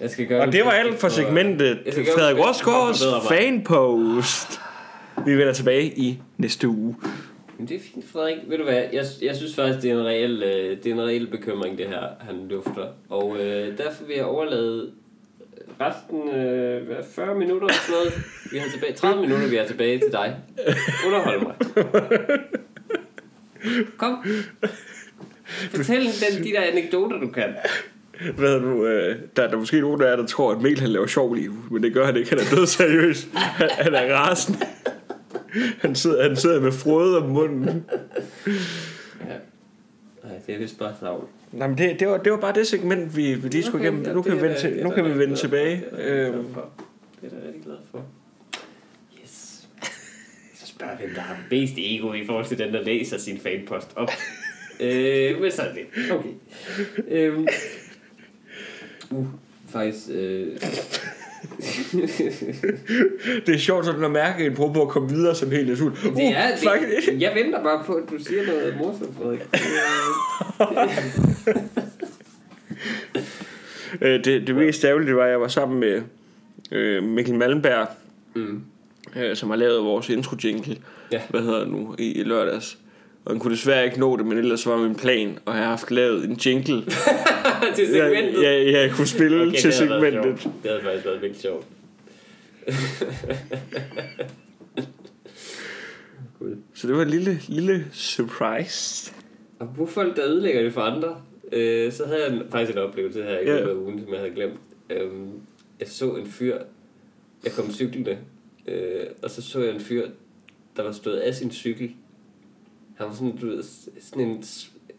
[0.00, 4.60] Jeg skal gøre Og det var alt for segmentet Frederik Rosgaards fanpost.
[5.26, 6.96] Vi vender tilbage i næste uge.
[7.58, 8.36] Men det er fint, Frederik.
[8.46, 8.82] Ved du hvad?
[8.92, 11.86] Jeg, jeg synes faktisk, det er en reel, øh, det er en reel bekymring, det
[11.86, 12.86] her, han lufter.
[13.08, 14.90] Og øh, derfor vil jeg overlade
[15.80, 18.12] resten øh, hvad, 40 minutter eller sådan noget.
[18.52, 20.36] Vi har tilbage, 30 minutter, vi er tilbage til dig.
[21.06, 21.54] Underhold mig.
[23.96, 24.24] Kom.
[25.48, 27.54] Fortæl den, de der anekdoter, du kan.
[28.36, 30.80] Hvad er nu, øh, der er der måske nogen af jer, der tror, at Mel
[30.80, 32.30] han laver sjov lige men det gør han ikke.
[32.30, 33.28] Han er død seriøs.
[33.34, 34.56] Han, han er rasen.
[35.80, 37.84] Han sidder, han sidder med frøde om munden.
[39.20, 39.34] Ja.
[40.24, 41.26] Nej, det er vist bare savl.
[41.52, 44.14] Nej, men det, det, var, det var bare det segment, vi, vi lige skulle igennem.
[44.14, 45.84] Nu kan vi vende, til, nu kan vi vende tilbage.
[45.98, 46.44] Øhm,
[47.22, 48.04] Det er jeg rigtig glad for.
[49.22, 49.68] Yes.
[50.60, 53.92] Så spørger hvem der har mest ego i forhold til den, der læser sin fanpost
[53.96, 54.10] op.
[54.80, 56.10] øh, men så er det.
[56.10, 56.32] Okay.
[57.08, 57.46] Øhm.
[59.12, 59.26] Uh,
[59.68, 60.06] faktisk...
[60.10, 60.56] Øh.
[63.46, 66.04] det er sjovt sådan at mærke en prøve på at komme videre sådan helt naturligt.
[66.06, 69.40] Uh, det er, faktisk- det, jeg venter bare på, at du siger noget morsomt, Frederik.
[74.00, 76.02] Øh, det, det mest ærgerlige var, at jeg var sammen med
[76.72, 77.86] øh, Mikkel Malmberg,
[78.34, 78.62] mm.
[79.16, 80.76] øh, som har lavet vores intro jingle,
[81.12, 81.20] Ja.
[81.30, 82.78] hvad hedder det nu, i, i lørdags.
[83.24, 85.90] Og han kunne desværre ikke nå det, men ellers var min plan at have haft
[85.90, 86.82] lavet en jingle,
[87.76, 88.42] til segmentet.
[88.42, 90.24] jeg, jeg kunne spille okay, til segmentet.
[90.62, 91.66] Det havde faktisk været vildt sjovt.
[96.38, 96.56] Gud.
[96.74, 99.12] Så det var en lille, lille surprise.
[99.58, 101.16] Og hvor folk, der ødelægger det for andre,
[101.52, 103.56] øh, så havde jeg faktisk en oplevelse her i Ja.
[103.56, 104.60] løbet af ugen, som jeg havde glemt.
[104.90, 105.28] Øhm,
[105.80, 106.58] jeg så en fyr,
[107.44, 108.18] jeg kom cyklende,
[108.68, 110.06] øh, og så så jeg en fyr,
[110.76, 111.90] der var stået af sin cykel.
[113.00, 113.62] Han var sådan, du ved,
[114.00, 114.44] sådan en,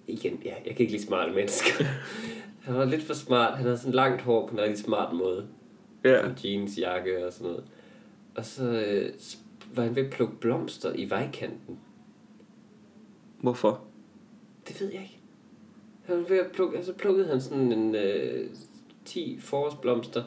[0.08, 1.84] igen, ja, jeg kan ikke lide smarte mennesker.
[2.66, 5.48] han var lidt for smart, han havde sådan langt hår på en rigtig smart måde.
[6.04, 6.22] Ja.
[6.22, 7.64] Sådan jeans, jakke og sådan noget.
[8.36, 9.14] Og så øh,
[9.76, 11.80] var han ved at plukke blomster i vejkanten.
[13.40, 13.84] Hvorfor?
[14.68, 15.20] Det ved jeg ikke.
[16.04, 18.50] Han var ved at plukke, og så plukkede han sådan en øh,
[19.06, 20.24] 10 forårsblomster.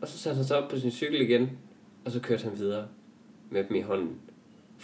[0.00, 1.50] Og så satte han sig op på sin cykel igen,
[2.04, 2.88] og så kørte han videre
[3.50, 4.20] med dem i hånden.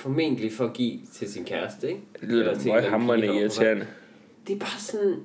[0.01, 2.01] Formentlig for at give til sin kæreste, ikke?
[2.21, 3.41] Det lyder da vej.
[3.41, 3.87] irriterende.
[4.47, 5.17] Det er bare sådan...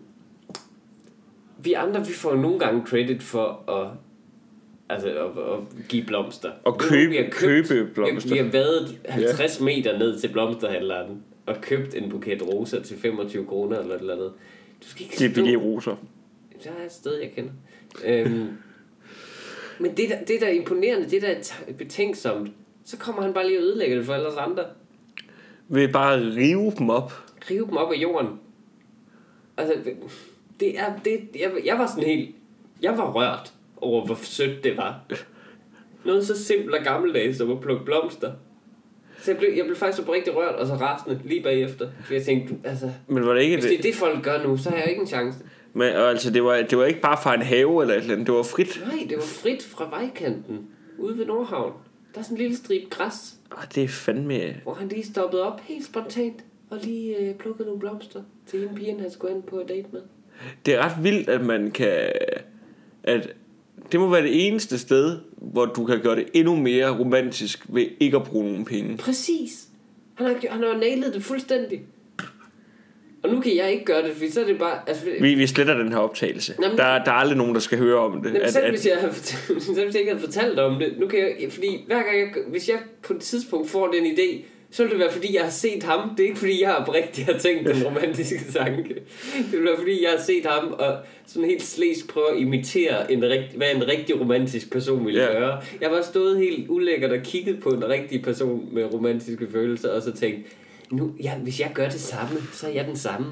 [1.58, 3.98] Vi andre, vi får nogle gange credit for at,
[4.90, 6.52] altså, at, at give blomster.
[6.64, 7.68] Og købe- vi har købt.
[7.70, 8.30] købe blomster.
[8.30, 13.46] Vi har, været 50 meter ned til blomsterhandleren og købt en buket roser til 25
[13.46, 14.32] kroner eller et eller andet.
[14.84, 15.96] Du skal ikke Det er billige roser.
[16.64, 17.52] Der er et sted, jeg kender.
[18.06, 18.48] Øhm,
[19.80, 22.52] men det der, det der er imponerende, det der er betænksomt,
[22.86, 24.64] så kommer han bare lige og ødelægger det for alle os andre.
[25.68, 27.14] Vil bare rive dem op.
[27.50, 28.40] rive dem op af jorden.
[29.58, 29.74] Altså,
[30.60, 32.36] det er, det, jeg, jeg var sådan helt,
[32.82, 35.00] jeg var rørt over, hvor sødt det var.
[36.06, 38.32] Noget så simpelt og gammeldags som at plukke blomster.
[39.22, 41.90] Så jeg blev, jeg blev faktisk så rigtig rørt, og så rasende lige bagefter.
[42.06, 44.58] For jeg tænkte, altså, Men var det ikke hvis det er det, folk gør nu,
[44.58, 45.40] så har jeg ikke en chance.
[45.74, 48.14] Men og altså, det var, det var ikke bare fra en have eller et eller
[48.14, 48.28] andet.
[48.28, 48.82] Det var frit.
[48.88, 50.68] Nej, det var frit fra vejkanten,
[50.98, 51.74] ude ved Nordhavn.
[52.16, 54.56] Der er sådan en lille stribe græs, Ah, det er fandme...
[54.64, 58.76] hvor han lige stoppede op helt spontant, og lige øh, plukkede nogle blomster til hende
[58.76, 60.02] pigen, han skulle ind på et date med.
[60.66, 62.12] Det er ret vildt, at man kan...
[63.04, 63.34] At
[63.92, 67.86] det må være det eneste sted, hvor du kan gøre det endnu mere romantisk ved
[68.00, 68.98] ikke at bruge nogen penge.
[68.98, 69.68] Præcis.
[70.16, 71.82] Han har, han har nailet det fuldstændig.
[73.28, 74.80] Og nu kan jeg ikke gøre det, for så er det bare...
[74.88, 76.54] Altså, Vi, vi sletter den her optagelse.
[76.60, 78.34] Nå, men- der, der er aldrig nogen, der skal høre om det.
[78.34, 81.52] Jamen, selv, hvis jeg, selv hvis jeg ikke havde fortalt om det, nu kan jeg,
[81.52, 85.00] fordi hver gang jeg, hvis jeg på et tidspunkt får den idé, så vil det
[85.00, 86.10] være fordi, jeg har set ham.
[86.18, 88.94] Det er ikke fordi, jeg har oprigtigt har tænkt den romantiske tanke.
[89.52, 93.12] Det vil være fordi, jeg har set ham og sådan helt slæs prøve at imitere,
[93.12, 95.32] en rigt, hvad en rigtig romantisk person ville Ja.
[95.40, 95.62] gøre.
[95.82, 100.02] Jeg var stået helt ulækkert og kigget på en rigtig person med romantiske følelser, og
[100.02, 100.48] så tænkt,
[100.96, 103.28] nu, ja, hvis jeg gør det samme, så er jeg den samme.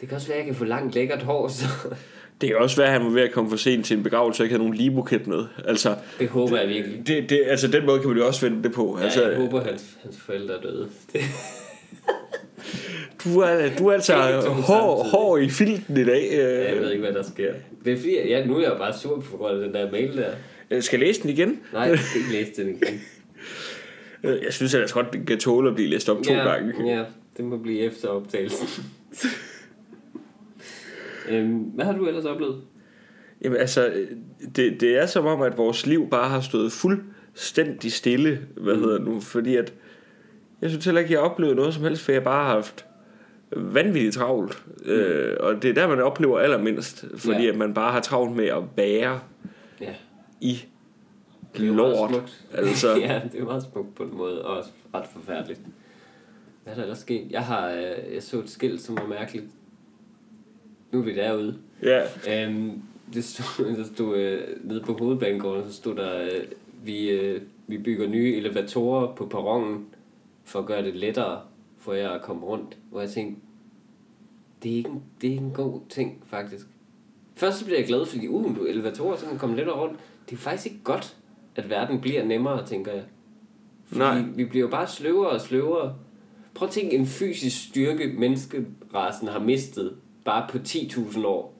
[0.00, 1.64] Det kan også være, at jeg kan få langt lækkert hår, så
[2.40, 4.42] Det kan også være, at han var ved at komme for sent til en begravelse
[4.42, 5.44] og ikke havde nogen ligebuket med.
[5.64, 7.06] Altså, det håber jeg virkelig.
[7.06, 8.96] det, det, altså den måde kan man jo også vende det på.
[8.98, 10.88] Ja, Altså, jeg håber, hans, hans forældre er døde.
[11.12, 11.20] Det,
[13.24, 14.14] du, er, du er altså
[14.68, 16.28] hård, hård i filten i dag.
[16.32, 17.52] ja, jeg ved Øh, ikke, hvad der sker.
[17.84, 20.16] Det er fordi, ja, nu er jeg bare sur på grund af den der mail
[20.16, 20.30] der.
[20.70, 21.60] Jeg skal jeg læse den igen.
[21.72, 23.00] Nej, jeg skal ikke læse den igen.
[24.24, 26.96] Øh, Jeg synes ellers godt, den kan tåle at blive læst op to ja, gange.
[26.96, 27.04] Ja,
[27.36, 28.84] det må blive efter optagelsen.
[31.30, 32.60] øhm, hvad har du ellers oplevet?
[33.44, 33.92] Jamen altså,
[34.56, 38.80] det, det er som om, at vores liv bare har stået fuldstændig stille, hvad Mm.
[38.82, 39.72] hedder det nu, fordi at,
[40.62, 42.84] jeg synes heller ikke, jeg har oplevet noget som helst, for jeg bare har haft
[43.56, 44.90] vanvittigt travlt, mm.
[44.90, 47.48] øh, og det er der, man oplever allermindst, fordi Ja.
[47.48, 49.20] at man bare har travlt med at være
[49.80, 49.94] Ja,
[50.40, 50.64] i
[51.56, 52.10] det er lort.
[52.10, 52.44] smukt.
[52.54, 55.60] Altså, ja, det er meget smukt på en måde, og også ret forfærdeligt.
[56.62, 57.26] Hvad er der ellers sket?
[57.30, 59.46] Jeg har øh, jeg så et skilt, som var mærkeligt.
[60.92, 61.58] Nu er vi derude.
[61.82, 62.82] ja, Øhm,
[63.14, 66.44] det stod, der stod øh, nede på hovedbanegården, så stod der, øh,
[66.84, 69.86] vi, øh, vi bygger nye elevatorer på perronen,
[70.44, 71.40] for at gøre det lettere
[71.78, 72.76] for jer at komme rundt.
[72.90, 73.40] Hvor jeg tænkte,
[74.62, 76.66] det er ikke en, det er ikke en god ting, faktisk.
[77.34, 79.98] Først så bliver jeg glad, fordi uh, elevatorer, så kan man komme lettere rundt.
[80.30, 81.16] Det er faktisk ikke godt,
[81.64, 83.02] at verden bliver nemmere, tænker jeg.
[83.86, 84.22] Fordi Nej.
[84.36, 85.94] vi bliver jo bare sløvere og sløvere.
[86.54, 89.92] Prøv at tænke en fysisk styrke, menneskerasen har mistet
[90.24, 91.54] bare på 10.000 år.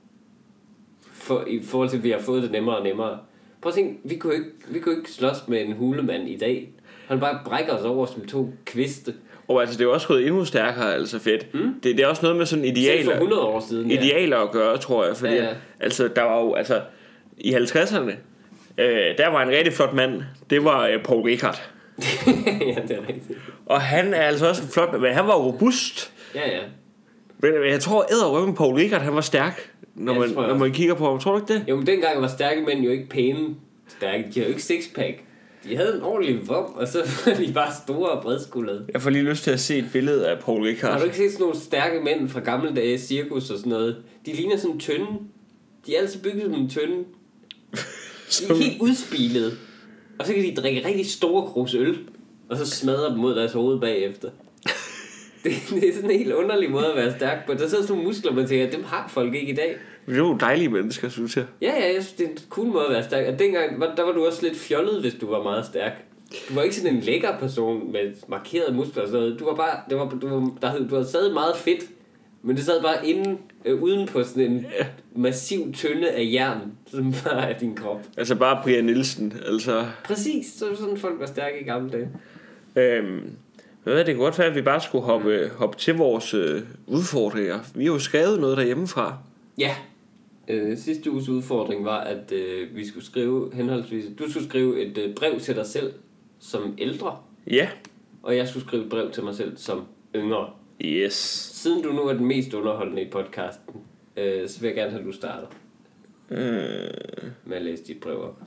[1.12, 3.18] For, I forhold til, at vi har fået det nemmere og nemmere.
[3.62, 6.72] Prøv at tænke, vi kunne ikke, vi kunne ikke slås med en hulemand i dag.
[7.08, 9.14] Han bare brækker os over som to kviste.
[9.48, 11.54] Og altså, det er jo også gået endnu stærkere, altså fedt.
[11.54, 11.60] Mm.
[11.82, 13.90] Det, det er også noget med sådan Selv for idealer, 100 år siden.
[13.90, 15.16] idealer at gøre, tror jeg.
[15.16, 15.50] Fordi, Ja, ja, ja.
[15.50, 15.56] ja.
[15.80, 16.82] altså, der var jo, altså,
[17.38, 18.10] i 50'erne,
[18.78, 20.22] øh, der var en rigtig flot mand.
[20.50, 21.70] Det var øh, Paul Rickard.
[22.60, 23.38] ja, det er rigtigt.
[23.66, 26.12] Og han er altså også en flot mand, men han var robust.
[26.34, 26.60] Ja, ja.
[27.38, 28.02] Men øh, jeg tror,
[28.48, 31.18] at Paul Rickard, han var stærk, når, man, når man kigger på ham.
[31.18, 31.64] Tror du ikke det?
[31.68, 33.54] Jo, men dengang var stærke mænd jo ikke pæne
[33.88, 34.22] stærke.
[34.22, 35.22] De havde jo ikke sixpack.
[35.64, 38.86] De havde en ordentlig vom, og så var de bare store og bredskuldrede.
[38.92, 40.92] Jeg får lige lyst til at se et billede af Paul Rickard.
[40.92, 43.96] Har du ikke set sådan nogle stærke mænd fra gamle dage, cirkus og sådan noget?
[44.26, 45.06] De ligner sådan tynde.
[45.86, 47.04] De er altid bygget som en tynde.
[48.30, 49.56] Er helt udspilede.
[50.18, 51.98] Og så kan de drikke rigtig store krus øl,
[52.48, 54.28] og så smadre dem mod deres hoved bagefter.
[55.44, 57.52] Det, det er sådan en helt underlig måde at være stærk på.
[57.52, 59.76] Der sidder sådan nogle muskler, man tænker, dem har folk ikke i dag.
[60.06, 61.44] Det er jo dejlige mennesker, synes jeg.
[61.62, 63.26] Ja, ja, jeg synes, det er en cool måde at være stærk.
[63.32, 65.92] Og dengang, der var du også lidt fjollet, hvis du var meget stærk.
[66.48, 69.40] Du var ikke sådan en lækker person med markerede muskler og sådan noget.
[69.40, 71.84] Du var bare, det var, du, var, der, du havde stadig meget fedt,
[72.42, 74.66] men det sad bare inde, øh, uden på sådan en
[75.16, 78.00] massiv tynde af jern, som bare er din krop.
[78.16, 79.86] Altså bare Brian Nielsen, altså...
[80.04, 82.08] Præcis, så sådan, folk var stærke i gamle dage.
[82.76, 83.30] Øhm,
[83.84, 87.58] hvad det kunne godt være, at vi bare skulle hoppe, hoppe til vores øh, udfordringer.
[87.74, 89.18] Vi har jo skrevet noget derhjemmefra.
[89.58, 89.74] Ja.
[90.48, 94.04] Øh, sidste uges udfordring var, at øh, vi skulle skrive henholdsvis...
[94.18, 95.92] Du skulle skrive et øh, brev til dig selv
[96.40, 97.16] som ældre,
[97.50, 97.68] Ja.
[98.22, 99.84] og jeg skulle skrive et brev til mig selv som
[100.16, 100.50] yngre.
[100.84, 101.14] Yes.
[101.54, 103.74] Siden du nu er den mest underholdende i podcasten,
[104.16, 105.46] øh, så vil jeg gerne have, at du starter
[106.30, 108.38] Øh, med at læse dit brev op.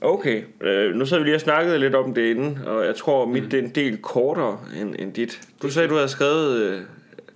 [0.00, 0.42] okay.
[0.60, 3.42] Øh, nu så vi lige og snakket lidt om det inden, og jeg tror, mit
[3.42, 5.40] det er en del kortere end, end dit.
[5.62, 6.60] Du sagde, du har skrevet...
[6.60, 6.80] Øh,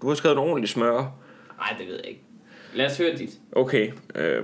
[0.02, 1.18] du har skrevet en ordentlig smør.
[1.58, 2.22] Nej, det ved jeg ikke.
[2.74, 3.30] Lad os høre dit.
[3.52, 3.92] Okay.
[4.14, 4.42] Øh,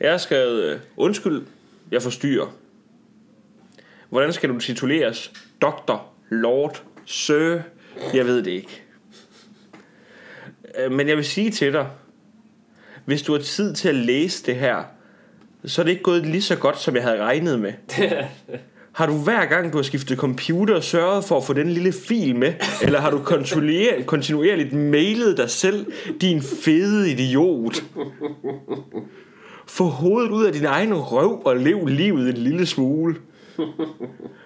[0.00, 0.62] jeg har skrevet...
[0.64, 1.42] Øh, undskyld,
[1.90, 2.56] jeg forstyrrer.
[4.08, 5.32] Hvordan skal du tituleres?
[5.62, 7.58] Doktor, lord, sir?
[8.14, 8.82] Jeg ved det ikke.
[10.84, 11.86] Øh, Men jeg vil sige til dig,
[13.04, 14.82] hvis du har tid til at læse det her,
[15.64, 17.72] så er det ikke gået lige så godt, som jeg havde regnet med.
[18.92, 22.36] Har du hver gang, du har skiftet computer, sørget for at få den lille fil
[22.36, 22.52] med?
[22.82, 25.86] Eller har du kontinuer- kontinuerligt mailet dig selv,
[26.20, 27.84] din fede idiot?
[29.66, 33.16] Få hovedet ud af din egen røv og lev livet en lille smule.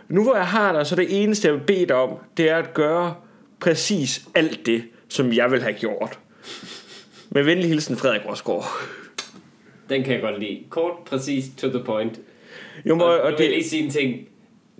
[0.08, 2.56] Nu hvor jeg har dig, så det eneste jeg vil bede dig om, det er
[2.56, 3.14] at gøre
[3.60, 6.18] præcis alt det, som jeg vil have gjort.
[7.30, 8.64] Med venlig hilsen, Frederik Rosgaard.
[9.88, 10.64] Den kan jeg godt lide.
[10.68, 12.20] Kort, præcis, to the point.
[12.84, 14.28] Jo, Og, og, og og nu vil det, lige sige en ting.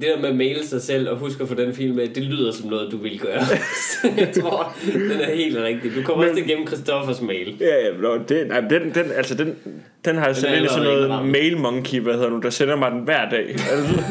[0.00, 2.22] Det der med at maile sig selv og huske at få den film med, det
[2.22, 3.44] lyder som noget, du vil gøre.
[3.46, 5.94] Så jeg tror, den er helt rigtig.
[5.96, 7.56] Du kommer Men- også gemme Christoffers mail.
[7.60, 9.56] Ja, ja, det, nej, den, den, altså den,
[10.04, 12.76] den har jeg sendt ind i sådan noget mail monkey, hvad hedder nu, der sender
[12.76, 13.48] mig den hver dag.
[13.48, 14.02] Altså,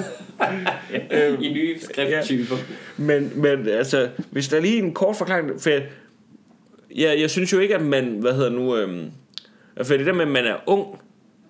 [1.42, 2.56] I nye skrifttyper.
[2.98, 5.84] men, men altså, hvis der er lige en kort forklaring, for jeg,
[6.96, 9.12] jeg, jeg synes jo ikke, at man, hvad hedder nu, øhm,
[9.84, 11.00] for det der med, at man er ung,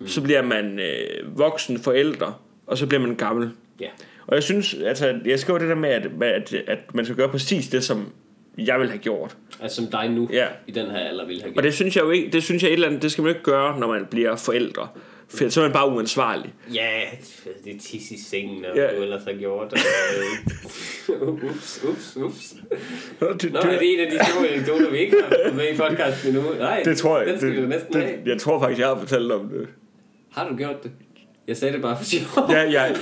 [0.00, 0.06] mm.
[0.06, 2.34] så bliver man øh, voksen forældre,
[2.66, 3.50] og så bliver man gammel.
[3.80, 3.86] Ja.
[4.28, 7.28] Og jeg synes, altså, jeg skriver det der med, at, at, at man skal gøre
[7.28, 8.12] præcis det, som
[8.58, 9.36] jeg vil have gjort.
[9.62, 10.46] Altså som dig nu, Ja.
[10.66, 11.64] i den her alder, ville have Og gjort.
[11.64, 13.42] det synes jeg jo ikke, det synes jeg et eller andet, det skal man ikke
[13.42, 14.88] gøre, når man bliver forældre.
[15.30, 16.54] For så er man bare uansvarlig.
[16.74, 16.88] Ja,
[17.64, 18.96] det er tis i sengen, og Ja.
[18.96, 19.72] du ellers har gjort.
[19.72, 19.78] Og,
[21.14, 22.54] øh, ups, ups, ups.
[23.20, 26.36] Det, Nå, er det en af de store anekdoter, vi ikke har med i podcasten
[26.36, 26.52] endnu?
[26.58, 27.26] Nej, det tror jeg.
[27.28, 28.18] den skal det, du næsten det, have.
[28.26, 29.68] Jeg tror faktisk, jeg har fortalt om det.
[30.32, 30.90] Har du gjort det?
[31.48, 32.50] Jeg sagde det bare for sjov.
[32.50, 32.96] Ja, jeg,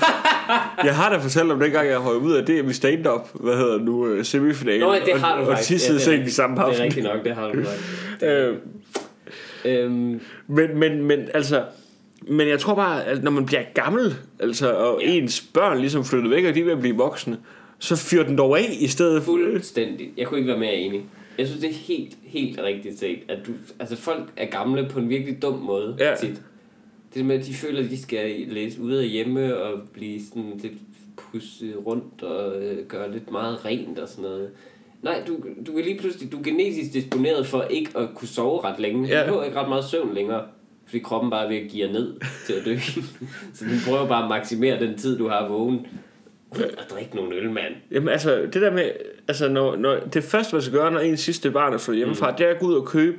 [0.85, 3.79] jeg har da fortalt om dengang, jeg røg ud af det med stand-up, hvad hedder
[3.79, 4.81] nu, øh, semifinalen.
[4.81, 5.69] Nå, ja, det har du og, og faktisk.
[5.69, 6.37] tissede det er ja, i rigtigt.
[6.37, 6.85] samme Det er aften.
[6.85, 7.67] rigtigt nok, det har du nok.
[8.23, 8.57] Øh,
[9.65, 11.63] Øhm, men, men, men altså,
[12.29, 15.07] men jeg tror bare, at når man bliver gammel, altså, og Ja.
[15.11, 15.13] ja.
[15.15, 17.39] ens børn ligesom flyttet væk, og de er ved at blive voksne,
[17.79, 20.11] så fyr den dog af i stedet fuldstændig.
[20.17, 21.03] Jeg kunne ikke være mere enig.
[21.39, 24.99] Jeg synes, det er helt, helt rigtigt set, at du, altså folk er gamle på
[24.99, 26.15] en virkelig dum måde Ja.
[26.15, 26.41] tit.
[27.15, 30.53] Det med, at de føler, at de skal læse ud af hjemme og blive sådan
[30.63, 30.73] lidt
[31.17, 34.51] pusse rundt og øh, gøre lidt meget rent og sådan noget.
[35.03, 35.37] Nej, du,
[35.67, 39.09] du er lige pludselig du er genetisk disponeret for ikke at kunne sove ret længe.
[39.09, 39.29] Ja.
[39.29, 40.45] Du har ikke ret meget søvn længere,
[40.87, 42.15] fordi kroppen bare er ved at give ned
[42.47, 42.77] til at dø.
[43.55, 45.87] så du prøver bare at maksimere den tid, du har vågen.
[46.51, 47.75] Og drikke nogle øl, mand.
[47.91, 48.91] Jamen altså, det der med,
[49.29, 52.31] altså når, når det første man skal gøre, når ens sidste barn er flyttet hjemmefra,
[52.31, 52.37] mm.
[52.37, 53.17] det er at gå ud og købe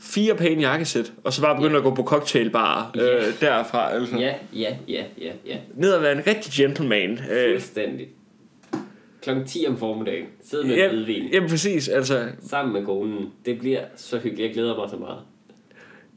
[0.00, 3.46] fire pæne jakkesæt, og så bare begynde at gå på cocktailbar øh, Ja.
[3.46, 3.92] derfra.
[3.92, 4.16] Altså.
[4.18, 5.56] Ja, ja, ja, ja, ja.
[5.74, 7.10] Ned og være en rigtig gentleman.
[7.32, 8.08] Øh, Fuldstændig.
[9.22, 10.26] Klokken 10 om formiddagen.
[10.44, 11.28] Sidde med ja, en hvidvin.
[11.32, 13.26] jamen præcis, altså, Sammen med konen.
[13.46, 14.40] Det bliver så hyggeligt.
[14.46, 15.18] Jeg glæder mig så meget.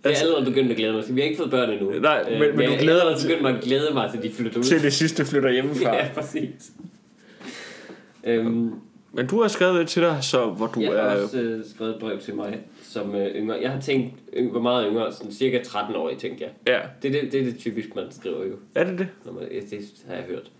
[0.03, 1.03] Jeg er Altså- allerede begyndt at glæde mig.
[1.09, 1.91] Vi har ikke fået børn endnu.
[1.99, 4.11] Nej, Øh, men- men jeg du er glæder dig til- begyndt mig at glæde mig
[4.11, 4.63] til, de flytter ud.
[4.63, 5.95] til det sidste flytter hjemmefra.
[5.95, 6.71] Ja, præcis.
[8.23, 8.71] Øhm,
[9.16, 11.24] Men du har skrevet lidt til dig, så hvor du jeg har er...
[11.24, 13.57] også øh, skrevet et brev til mig som øh, yngre.
[13.61, 16.51] Jeg har tænkt, yng, hvor meget yngre, sådan cirka 13 år, tænkte jeg.
[16.68, 18.53] Ja, Det er det, det, er det typisk, man skriver jo.
[18.76, 19.07] er det det?
[19.26, 20.51] Når man, det, det har jeg hørt.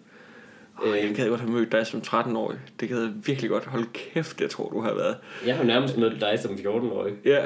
[0.82, 2.58] Oh, jeg Øh, gad godt have mødt dig som 13-årig.
[2.80, 3.66] Det gad jeg virkelig godt.
[3.66, 5.16] Hold kæft, jeg tror, du har været.
[5.48, 7.14] jeg har nærmest mødt dig som 14-årig.
[7.26, 7.42] Ja,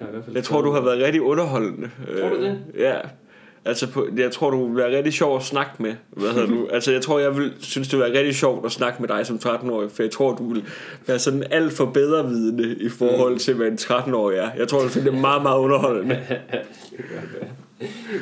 [0.00, 1.90] Jeg, jeg tror, du har været rigtig underholdende.
[2.20, 2.60] Tror du Øh, det?
[2.78, 3.00] Ja.
[3.66, 5.94] Altså, på, jeg tror, du vil være rigtig sjov at snakke med.
[6.10, 6.68] Hvad hedder du?
[6.72, 9.26] Altså, jeg tror, jeg vil synes, det vil være rigtig sjovt at snakke med dig
[9.26, 10.64] som 13-årig, for jeg tror, du vil
[11.06, 14.50] være sådan alt for bedrevidende i forhold til, hvad en 13-årig er.
[14.58, 16.20] Jeg tror, du finder det meget, meget underholdende.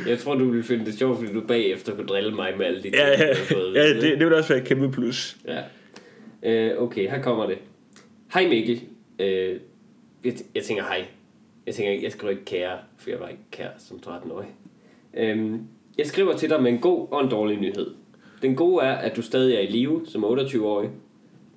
[0.09, 2.79] Jeg tror, du ville finde det sjovt, fordi du bagefter kunne drille mig med alle
[2.79, 5.37] de ting, Ja, ja, fået ja det, det vil også være et kæmpe plus.
[5.49, 5.61] Ja.
[6.43, 7.59] Øh, okay, her kommer det.
[8.35, 8.83] Hej Mikkel.
[9.19, 9.57] Øh,
[10.25, 11.05] jeg, jeg tænker hej.
[11.67, 14.49] Jeg tænker ikke, jeg skriver ikke kære, for jeg var ikke kær som 13-årig.
[15.17, 15.61] Øhm,
[15.99, 17.87] jeg skriver til dig med en god og en dårlig nyhed.
[18.43, 20.91] Den gode er, at du stadig er i live som 28-årig.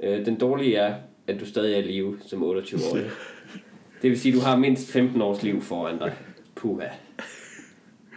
[0.03, 0.95] Øh, den dårlige er,
[1.28, 3.06] at du stadig er i live som 28-årig.
[4.01, 6.14] Det vil sige, at du har mindst 15 års liv foran dig.
[6.56, 6.88] Puha.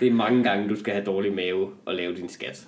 [0.01, 2.67] Det er mange gange, du skal have dårlig mave og lave din skat.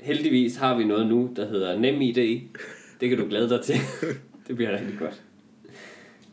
[0.00, 2.14] Heldigvis har vi noget nu, der hedder NemID.
[3.00, 3.74] Det kan du glæde dig til.
[4.48, 5.22] det bliver rigtig godt.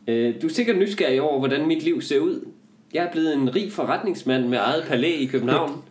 [0.08, 2.48] Øh, Du er sikkert nysgerrig over, hvordan mit liv ser ud.
[2.94, 5.82] Jeg er blevet en rig forretningsmand med eget palæ i København.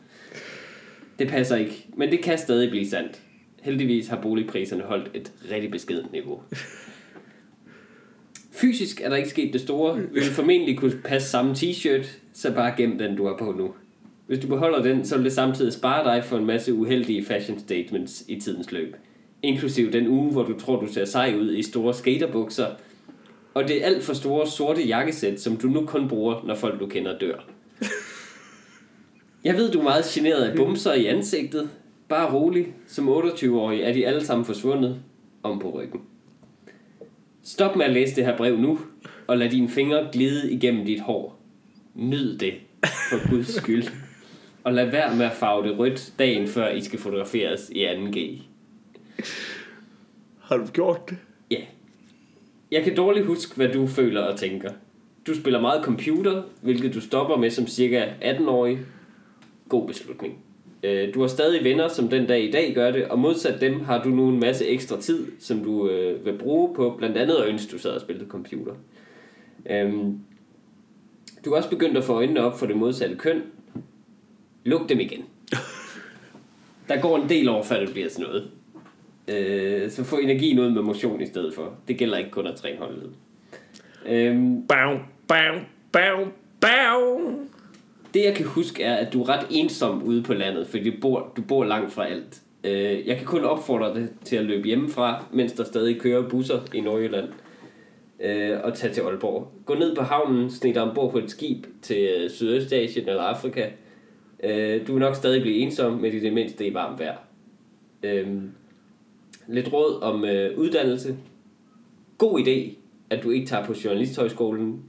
[1.20, 3.22] Det passer ikke, men det kan stadig blive sandt.
[3.62, 6.42] Heldigvis har boligpriserne holdt et rigtig beskedent niveau.
[8.52, 9.98] Fysisk er der ikke sket det store.
[9.98, 13.74] Vi vil formentlig kunne passe samme t-shirt, så bare gem den, du har på nu.
[14.28, 17.60] Hvis du beholder den, så vil det samtidig spare dig for en masse uheldige fashion
[17.60, 18.96] statements i tidens løb.
[19.44, 22.68] Inklusiv den uge, hvor du tror, du ser sej ud i store skaterbukser,
[23.58, 26.80] og det er alt for store sorte jakkesæt, som du nu kun bruger, når folk
[26.80, 27.46] du kender dør.
[29.44, 31.70] Jeg ved, du er meget generet af bumser i ansigtet.
[32.10, 32.74] Bare rolig.
[32.88, 35.00] Som 28-årig er de alle sammen forsvundet
[35.44, 36.02] om på ryggen.
[37.44, 38.80] Stop med at læse det her brev nu,
[39.28, 41.40] og lad dine fingre glide igennem dit hår.
[41.96, 42.54] Nyd det,
[42.86, 43.88] for guds skyld.
[44.64, 48.42] Og lad være med at farve det rødt dagen før I skal fotograferes i 2G.
[50.42, 51.18] Har du gjort det?
[52.72, 54.72] Jeg kan dårligt huske, hvad du føler og tænker.
[55.28, 58.80] Du spiller meget computer, hvilket du stopper med som cirka 18-årig.
[59.70, 60.38] God beslutning.
[60.84, 63.80] Øh, Du har stadig venner, som den dag i dag gør det, og modsat dem
[63.82, 67.36] har du nu en masse ekstra tid, som du øh, vil bruge på blandt andet
[67.36, 68.74] at ønske, du sad og spillede computer.
[69.70, 70.20] Øhm,
[71.46, 73.42] Du er også begyndt at få øjnene op for det modsatte køn.
[74.64, 75.26] Luk dem igen.
[76.90, 78.52] Der går en del over, før det bliver sådan noget.
[79.28, 81.74] Øh, så få energien ud med motion i stedet for.
[81.88, 83.10] Det gælder ikke kun at træne holdet.
[84.10, 84.98] Øhm, Bam,
[85.28, 85.56] bam,
[85.92, 87.50] bam, bam.
[88.14, 90.96] det jeg kan huske er, at du er ret ensom ude på landet, fordi du
[91.02, 92.42] bor, du bor langt fra alt.
[92.64, 96.60] Øh, jeg kan kun opfordre dig til at løbe hjemmefra, mens der stadig kører busser
[96.74, 97.28] i Nordjylland.
[98.20, 99.52] Øh, og tage til Aalborg.
[99.66, 103.70] Gå ned på havnen, snit dig ombord på et skib til øh, Sydøstasien eller Afrika.
[104.44, 107.18] Øh, du vil nok stadig blive ensom, men i det mindste i varmt vejr.
[108.04, 108.28] Øh,
[109.48, 111.18] lidt råd om øh, uddannelse.
[112.18, 112.76] God idé,
[113.10, 114.84] at du ikke tager på journalisthøjskolen.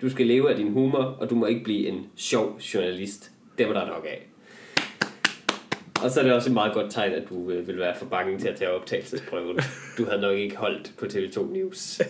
[0.00, 3.30] Du skal leve af din humor, og du må ikke blive en sjov journalist.
[3.58, 4.28] Det var der nok af.
[6.04, 8.06] Og så er det også et meget godt tegn, at du øh, vil være for
[8.06, 9.58] bange til at tage optagelsesprøven.
[9.98, 12.00] Du havde nok ikke holdt på TV2 News.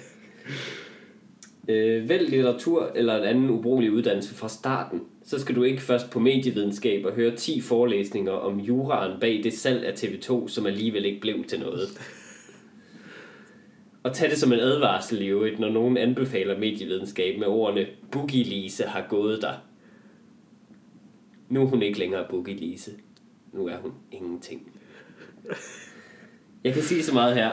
[1.68, 5.02] Øh, vælg litteratur eller en anden ubrugelig uddannelse fra starten.
[5.24, 9.52] Så skal du ikke først på medievidenskab og høre 10 forelæsninger om juraen bag det
[9.52, 11.88] salg af TV2, som alligevel ikke blev til noget.
[14.02, 18.44] Og tag det som en advarsel i øvrigt, når nogen anbefaler medievidenskab med ordene Boogie
[18.44, 19.54] Lise har gået der.
[21.48, 22.90] Nu er hun ikke længere Boogie Lise.
[23.52, 24.72] Nu er hun ingenting.
[26.64, 27.50] Jeg kan sige så meget her.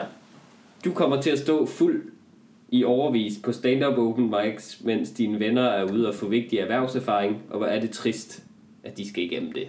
[0.84, 2.11] Du kommer til at stå fuld
[2.72, 7.42] i overvis på stand-up open mics, mens dine venner er ude og få vigtig erhvervserfaring,
[7.50, 8.44] og hvor er det trist,
[8.82, 9.68] at de skal igennem det.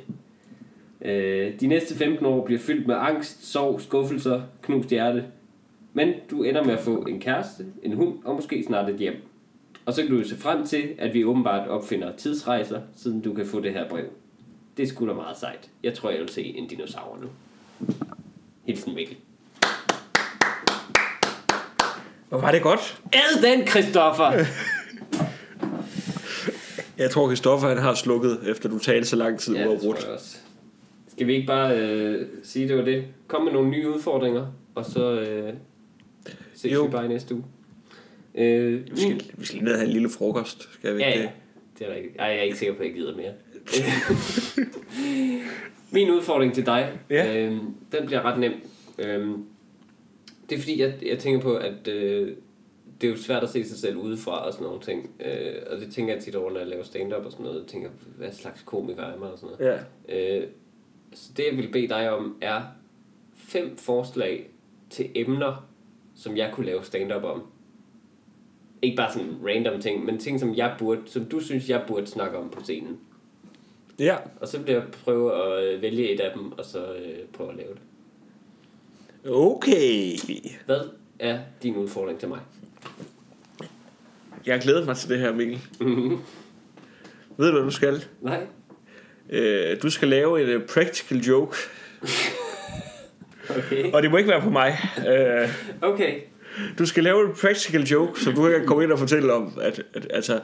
[1.02, 5.26] Øh, de næste 15 år bliver fyldt med angst, sorg, skuffelser, knust hjerte.
[5.94, 9.16] Men du ender med at få en kæreste, en hund og måske snart et hjem.
[9.86, 13.34] Og så kan du jo se frem til, at vi åbenbart opfinder tidsrejser, siden du
[13.34, 14.06] kan få det her brev.
[14.78, 15.70] Det skulle sgu da meget sejt.
[15.84, 17.28] Jeg tror, jeg vil se en dinosaur nu.
[18.66, 19.18] Hilsen Mikkel.
[22.34, 23.02] Hvor var det godt.
[23.14, 24.46] Ad den, Christoffer!
[26.98, 30.38] Jeg tror, Christoffer han har slukket, efter du talte så lang tid ja, jeg også.
[31.12, 33.04] Skal vi ikke bare øh, sige, det var det?
[33.28, 35.54] Kom med nogle nye udfordringer, og så øh,
[36.56, 36.84] ses Jo.
[36.84, 37.44] vi bare i næste uge.
[38.36, 41.08] Øh, Vi skal, vi skal lige ned og have en lille frokost, skal vi Ja,
[41.08, 41.26] ikke ja.
[41.26, 41.32] det?
[41.80, 42.16] Det er rigtigt.
[42.20, 43.32] Ej, jeg er ikke sikker på, at jeg gider mere.
[45.92, 47.38] Min udfordring til dig, Ja.
[47.38, 47.60] øhm,
[47.92, 48.52] den bliver ret nem.
[49.00, 49.44] Øhm,
[50.50, 52.36] det er fordi, jeg, jeg tænker på, at øh,
[53.02, 55.10] det er jo svært at se sig selv udefra og sådan nogle ting.
[55.20, 57.60] Øh, og det tænker jeg tit over, når jeg laver stand-up og sådan noget.
[57.60, 59.84] Jeg tænker, hvad slags komiker er mig og sådan noget.
[60.10, 60.40] Ja.
[60.40, 60.48] Øh,
[61.14, 62.62] så det, jeg vil bede dig om, er
[63.34, 64.50] fem forslag
[64.90, 65.68] til emner,
[66.16, 67.44] som jeg kunne lave stand-up om.
[68.82, 72.08] Ikke bare sådan random ting, men ting, som jeg burde, som du synes, jeg burde
[72.08, 73.00] snakke om på scenen.
[74.00, 74.18] Ja.
[74.42, 77.56] Og så vil jeg prøve at vælge et af dem, og så øh, prøve at
[77.56, 77.82] lave det.
[79.28, 80.18] Okay.
[80.66, 80.80] Hvad
[81.20, 82.40] er din udfordring til mig?
[84.46, 85.60] Jeg glæder mig til det her, Mikkel.
[87.38, 88.06] Ved du, hvad du skal?
[88.22, 88.46] Nej?
[89.30, 91.58] Øh, du skal lave en uh, practical joke,
[93.58, 93.92] Okay.
[93.94, 94.78] og det må ikke være på mig.
[95.08, 95.50] Øh,
[95.82, 96.20] Okay.
[96.78, 99.58] du skal lave en practical joke, som du kan komme ind og fortælle om.
[99.62, 100.40] At, at, altså,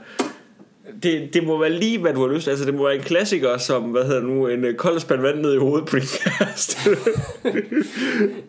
[1.04, 2.48] det, det må være lige, hvad du har lyst.
[2.48, 5.40] Altså, det må være en klassiker, som, hvad hedder nu, en uh, kold spand vand
[5.40, 6.90] ned i hovedet kæreste.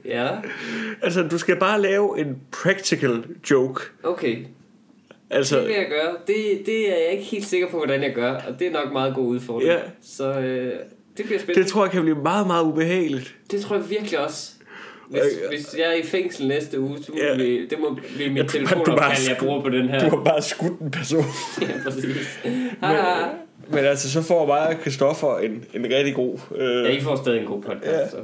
[0.05, 0.29] Ja.
[1.03, 3.83] altså, du skal bare lave en practical joke.
[4.03, 4.37] Okay.
[5.31, 6.17] Altså, Det vil jeg gøre.
[6.27, 8.93] Det, det er jeg ikke helt sikker på, hvordan jeg gør, og det er nok
[8.93, 9.71] meget god udfordring.
[9.71, 9.79] Ja.
[10.03, 10.73] Så øh,
[11.17, 11.63] det bliver spændende.
[11.63, 13.35] det tror jeg kan blive meget, meget ubehageligt.
[13.51, 14.53] Det tror jeg virkelig også.
[15.11, 18.29] Hvis, Øh, hvis jeg er i fængsel næste uge, så må vi, det må blive
[18.31, 20.09] mit Ja, telefonopkald, jeg bruger på den her.
[20.09, 21.25] Du har bare skudt en person.
[21.63, 22.41] ja, præcis.
[22.83, 23.29] Ah,
[23.69, 26.39] Men altså, så får mig og Christoffer en, en rigtig god...
[26.57, 27.87] Øh, ja, I får stadig en god podcast.
[27.87, 28.09] Ja.
[28.09, 28.17] Så.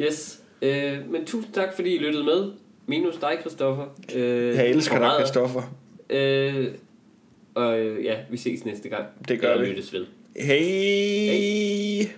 [0.00, 0.38] Yes.
[0.62, 2.50] Øh, men tusind tak, fordi I lyttede med.
[2.86, 3.84] Minus dig, Christoffer.
[4.14, 5.10] Øh, jeg elsker dig.
[5.18, 5.62] Christoffer.
[6.10, 6.66] Øh,
[7.54, 9.04] og øh, ja, vi ses næste gang.
[9.28, 9.66] Det gør vi.
[9.66, 10.06] lyttes ved.
[10.36, 10.58] Hej.
[10.58, 12.08] Hej.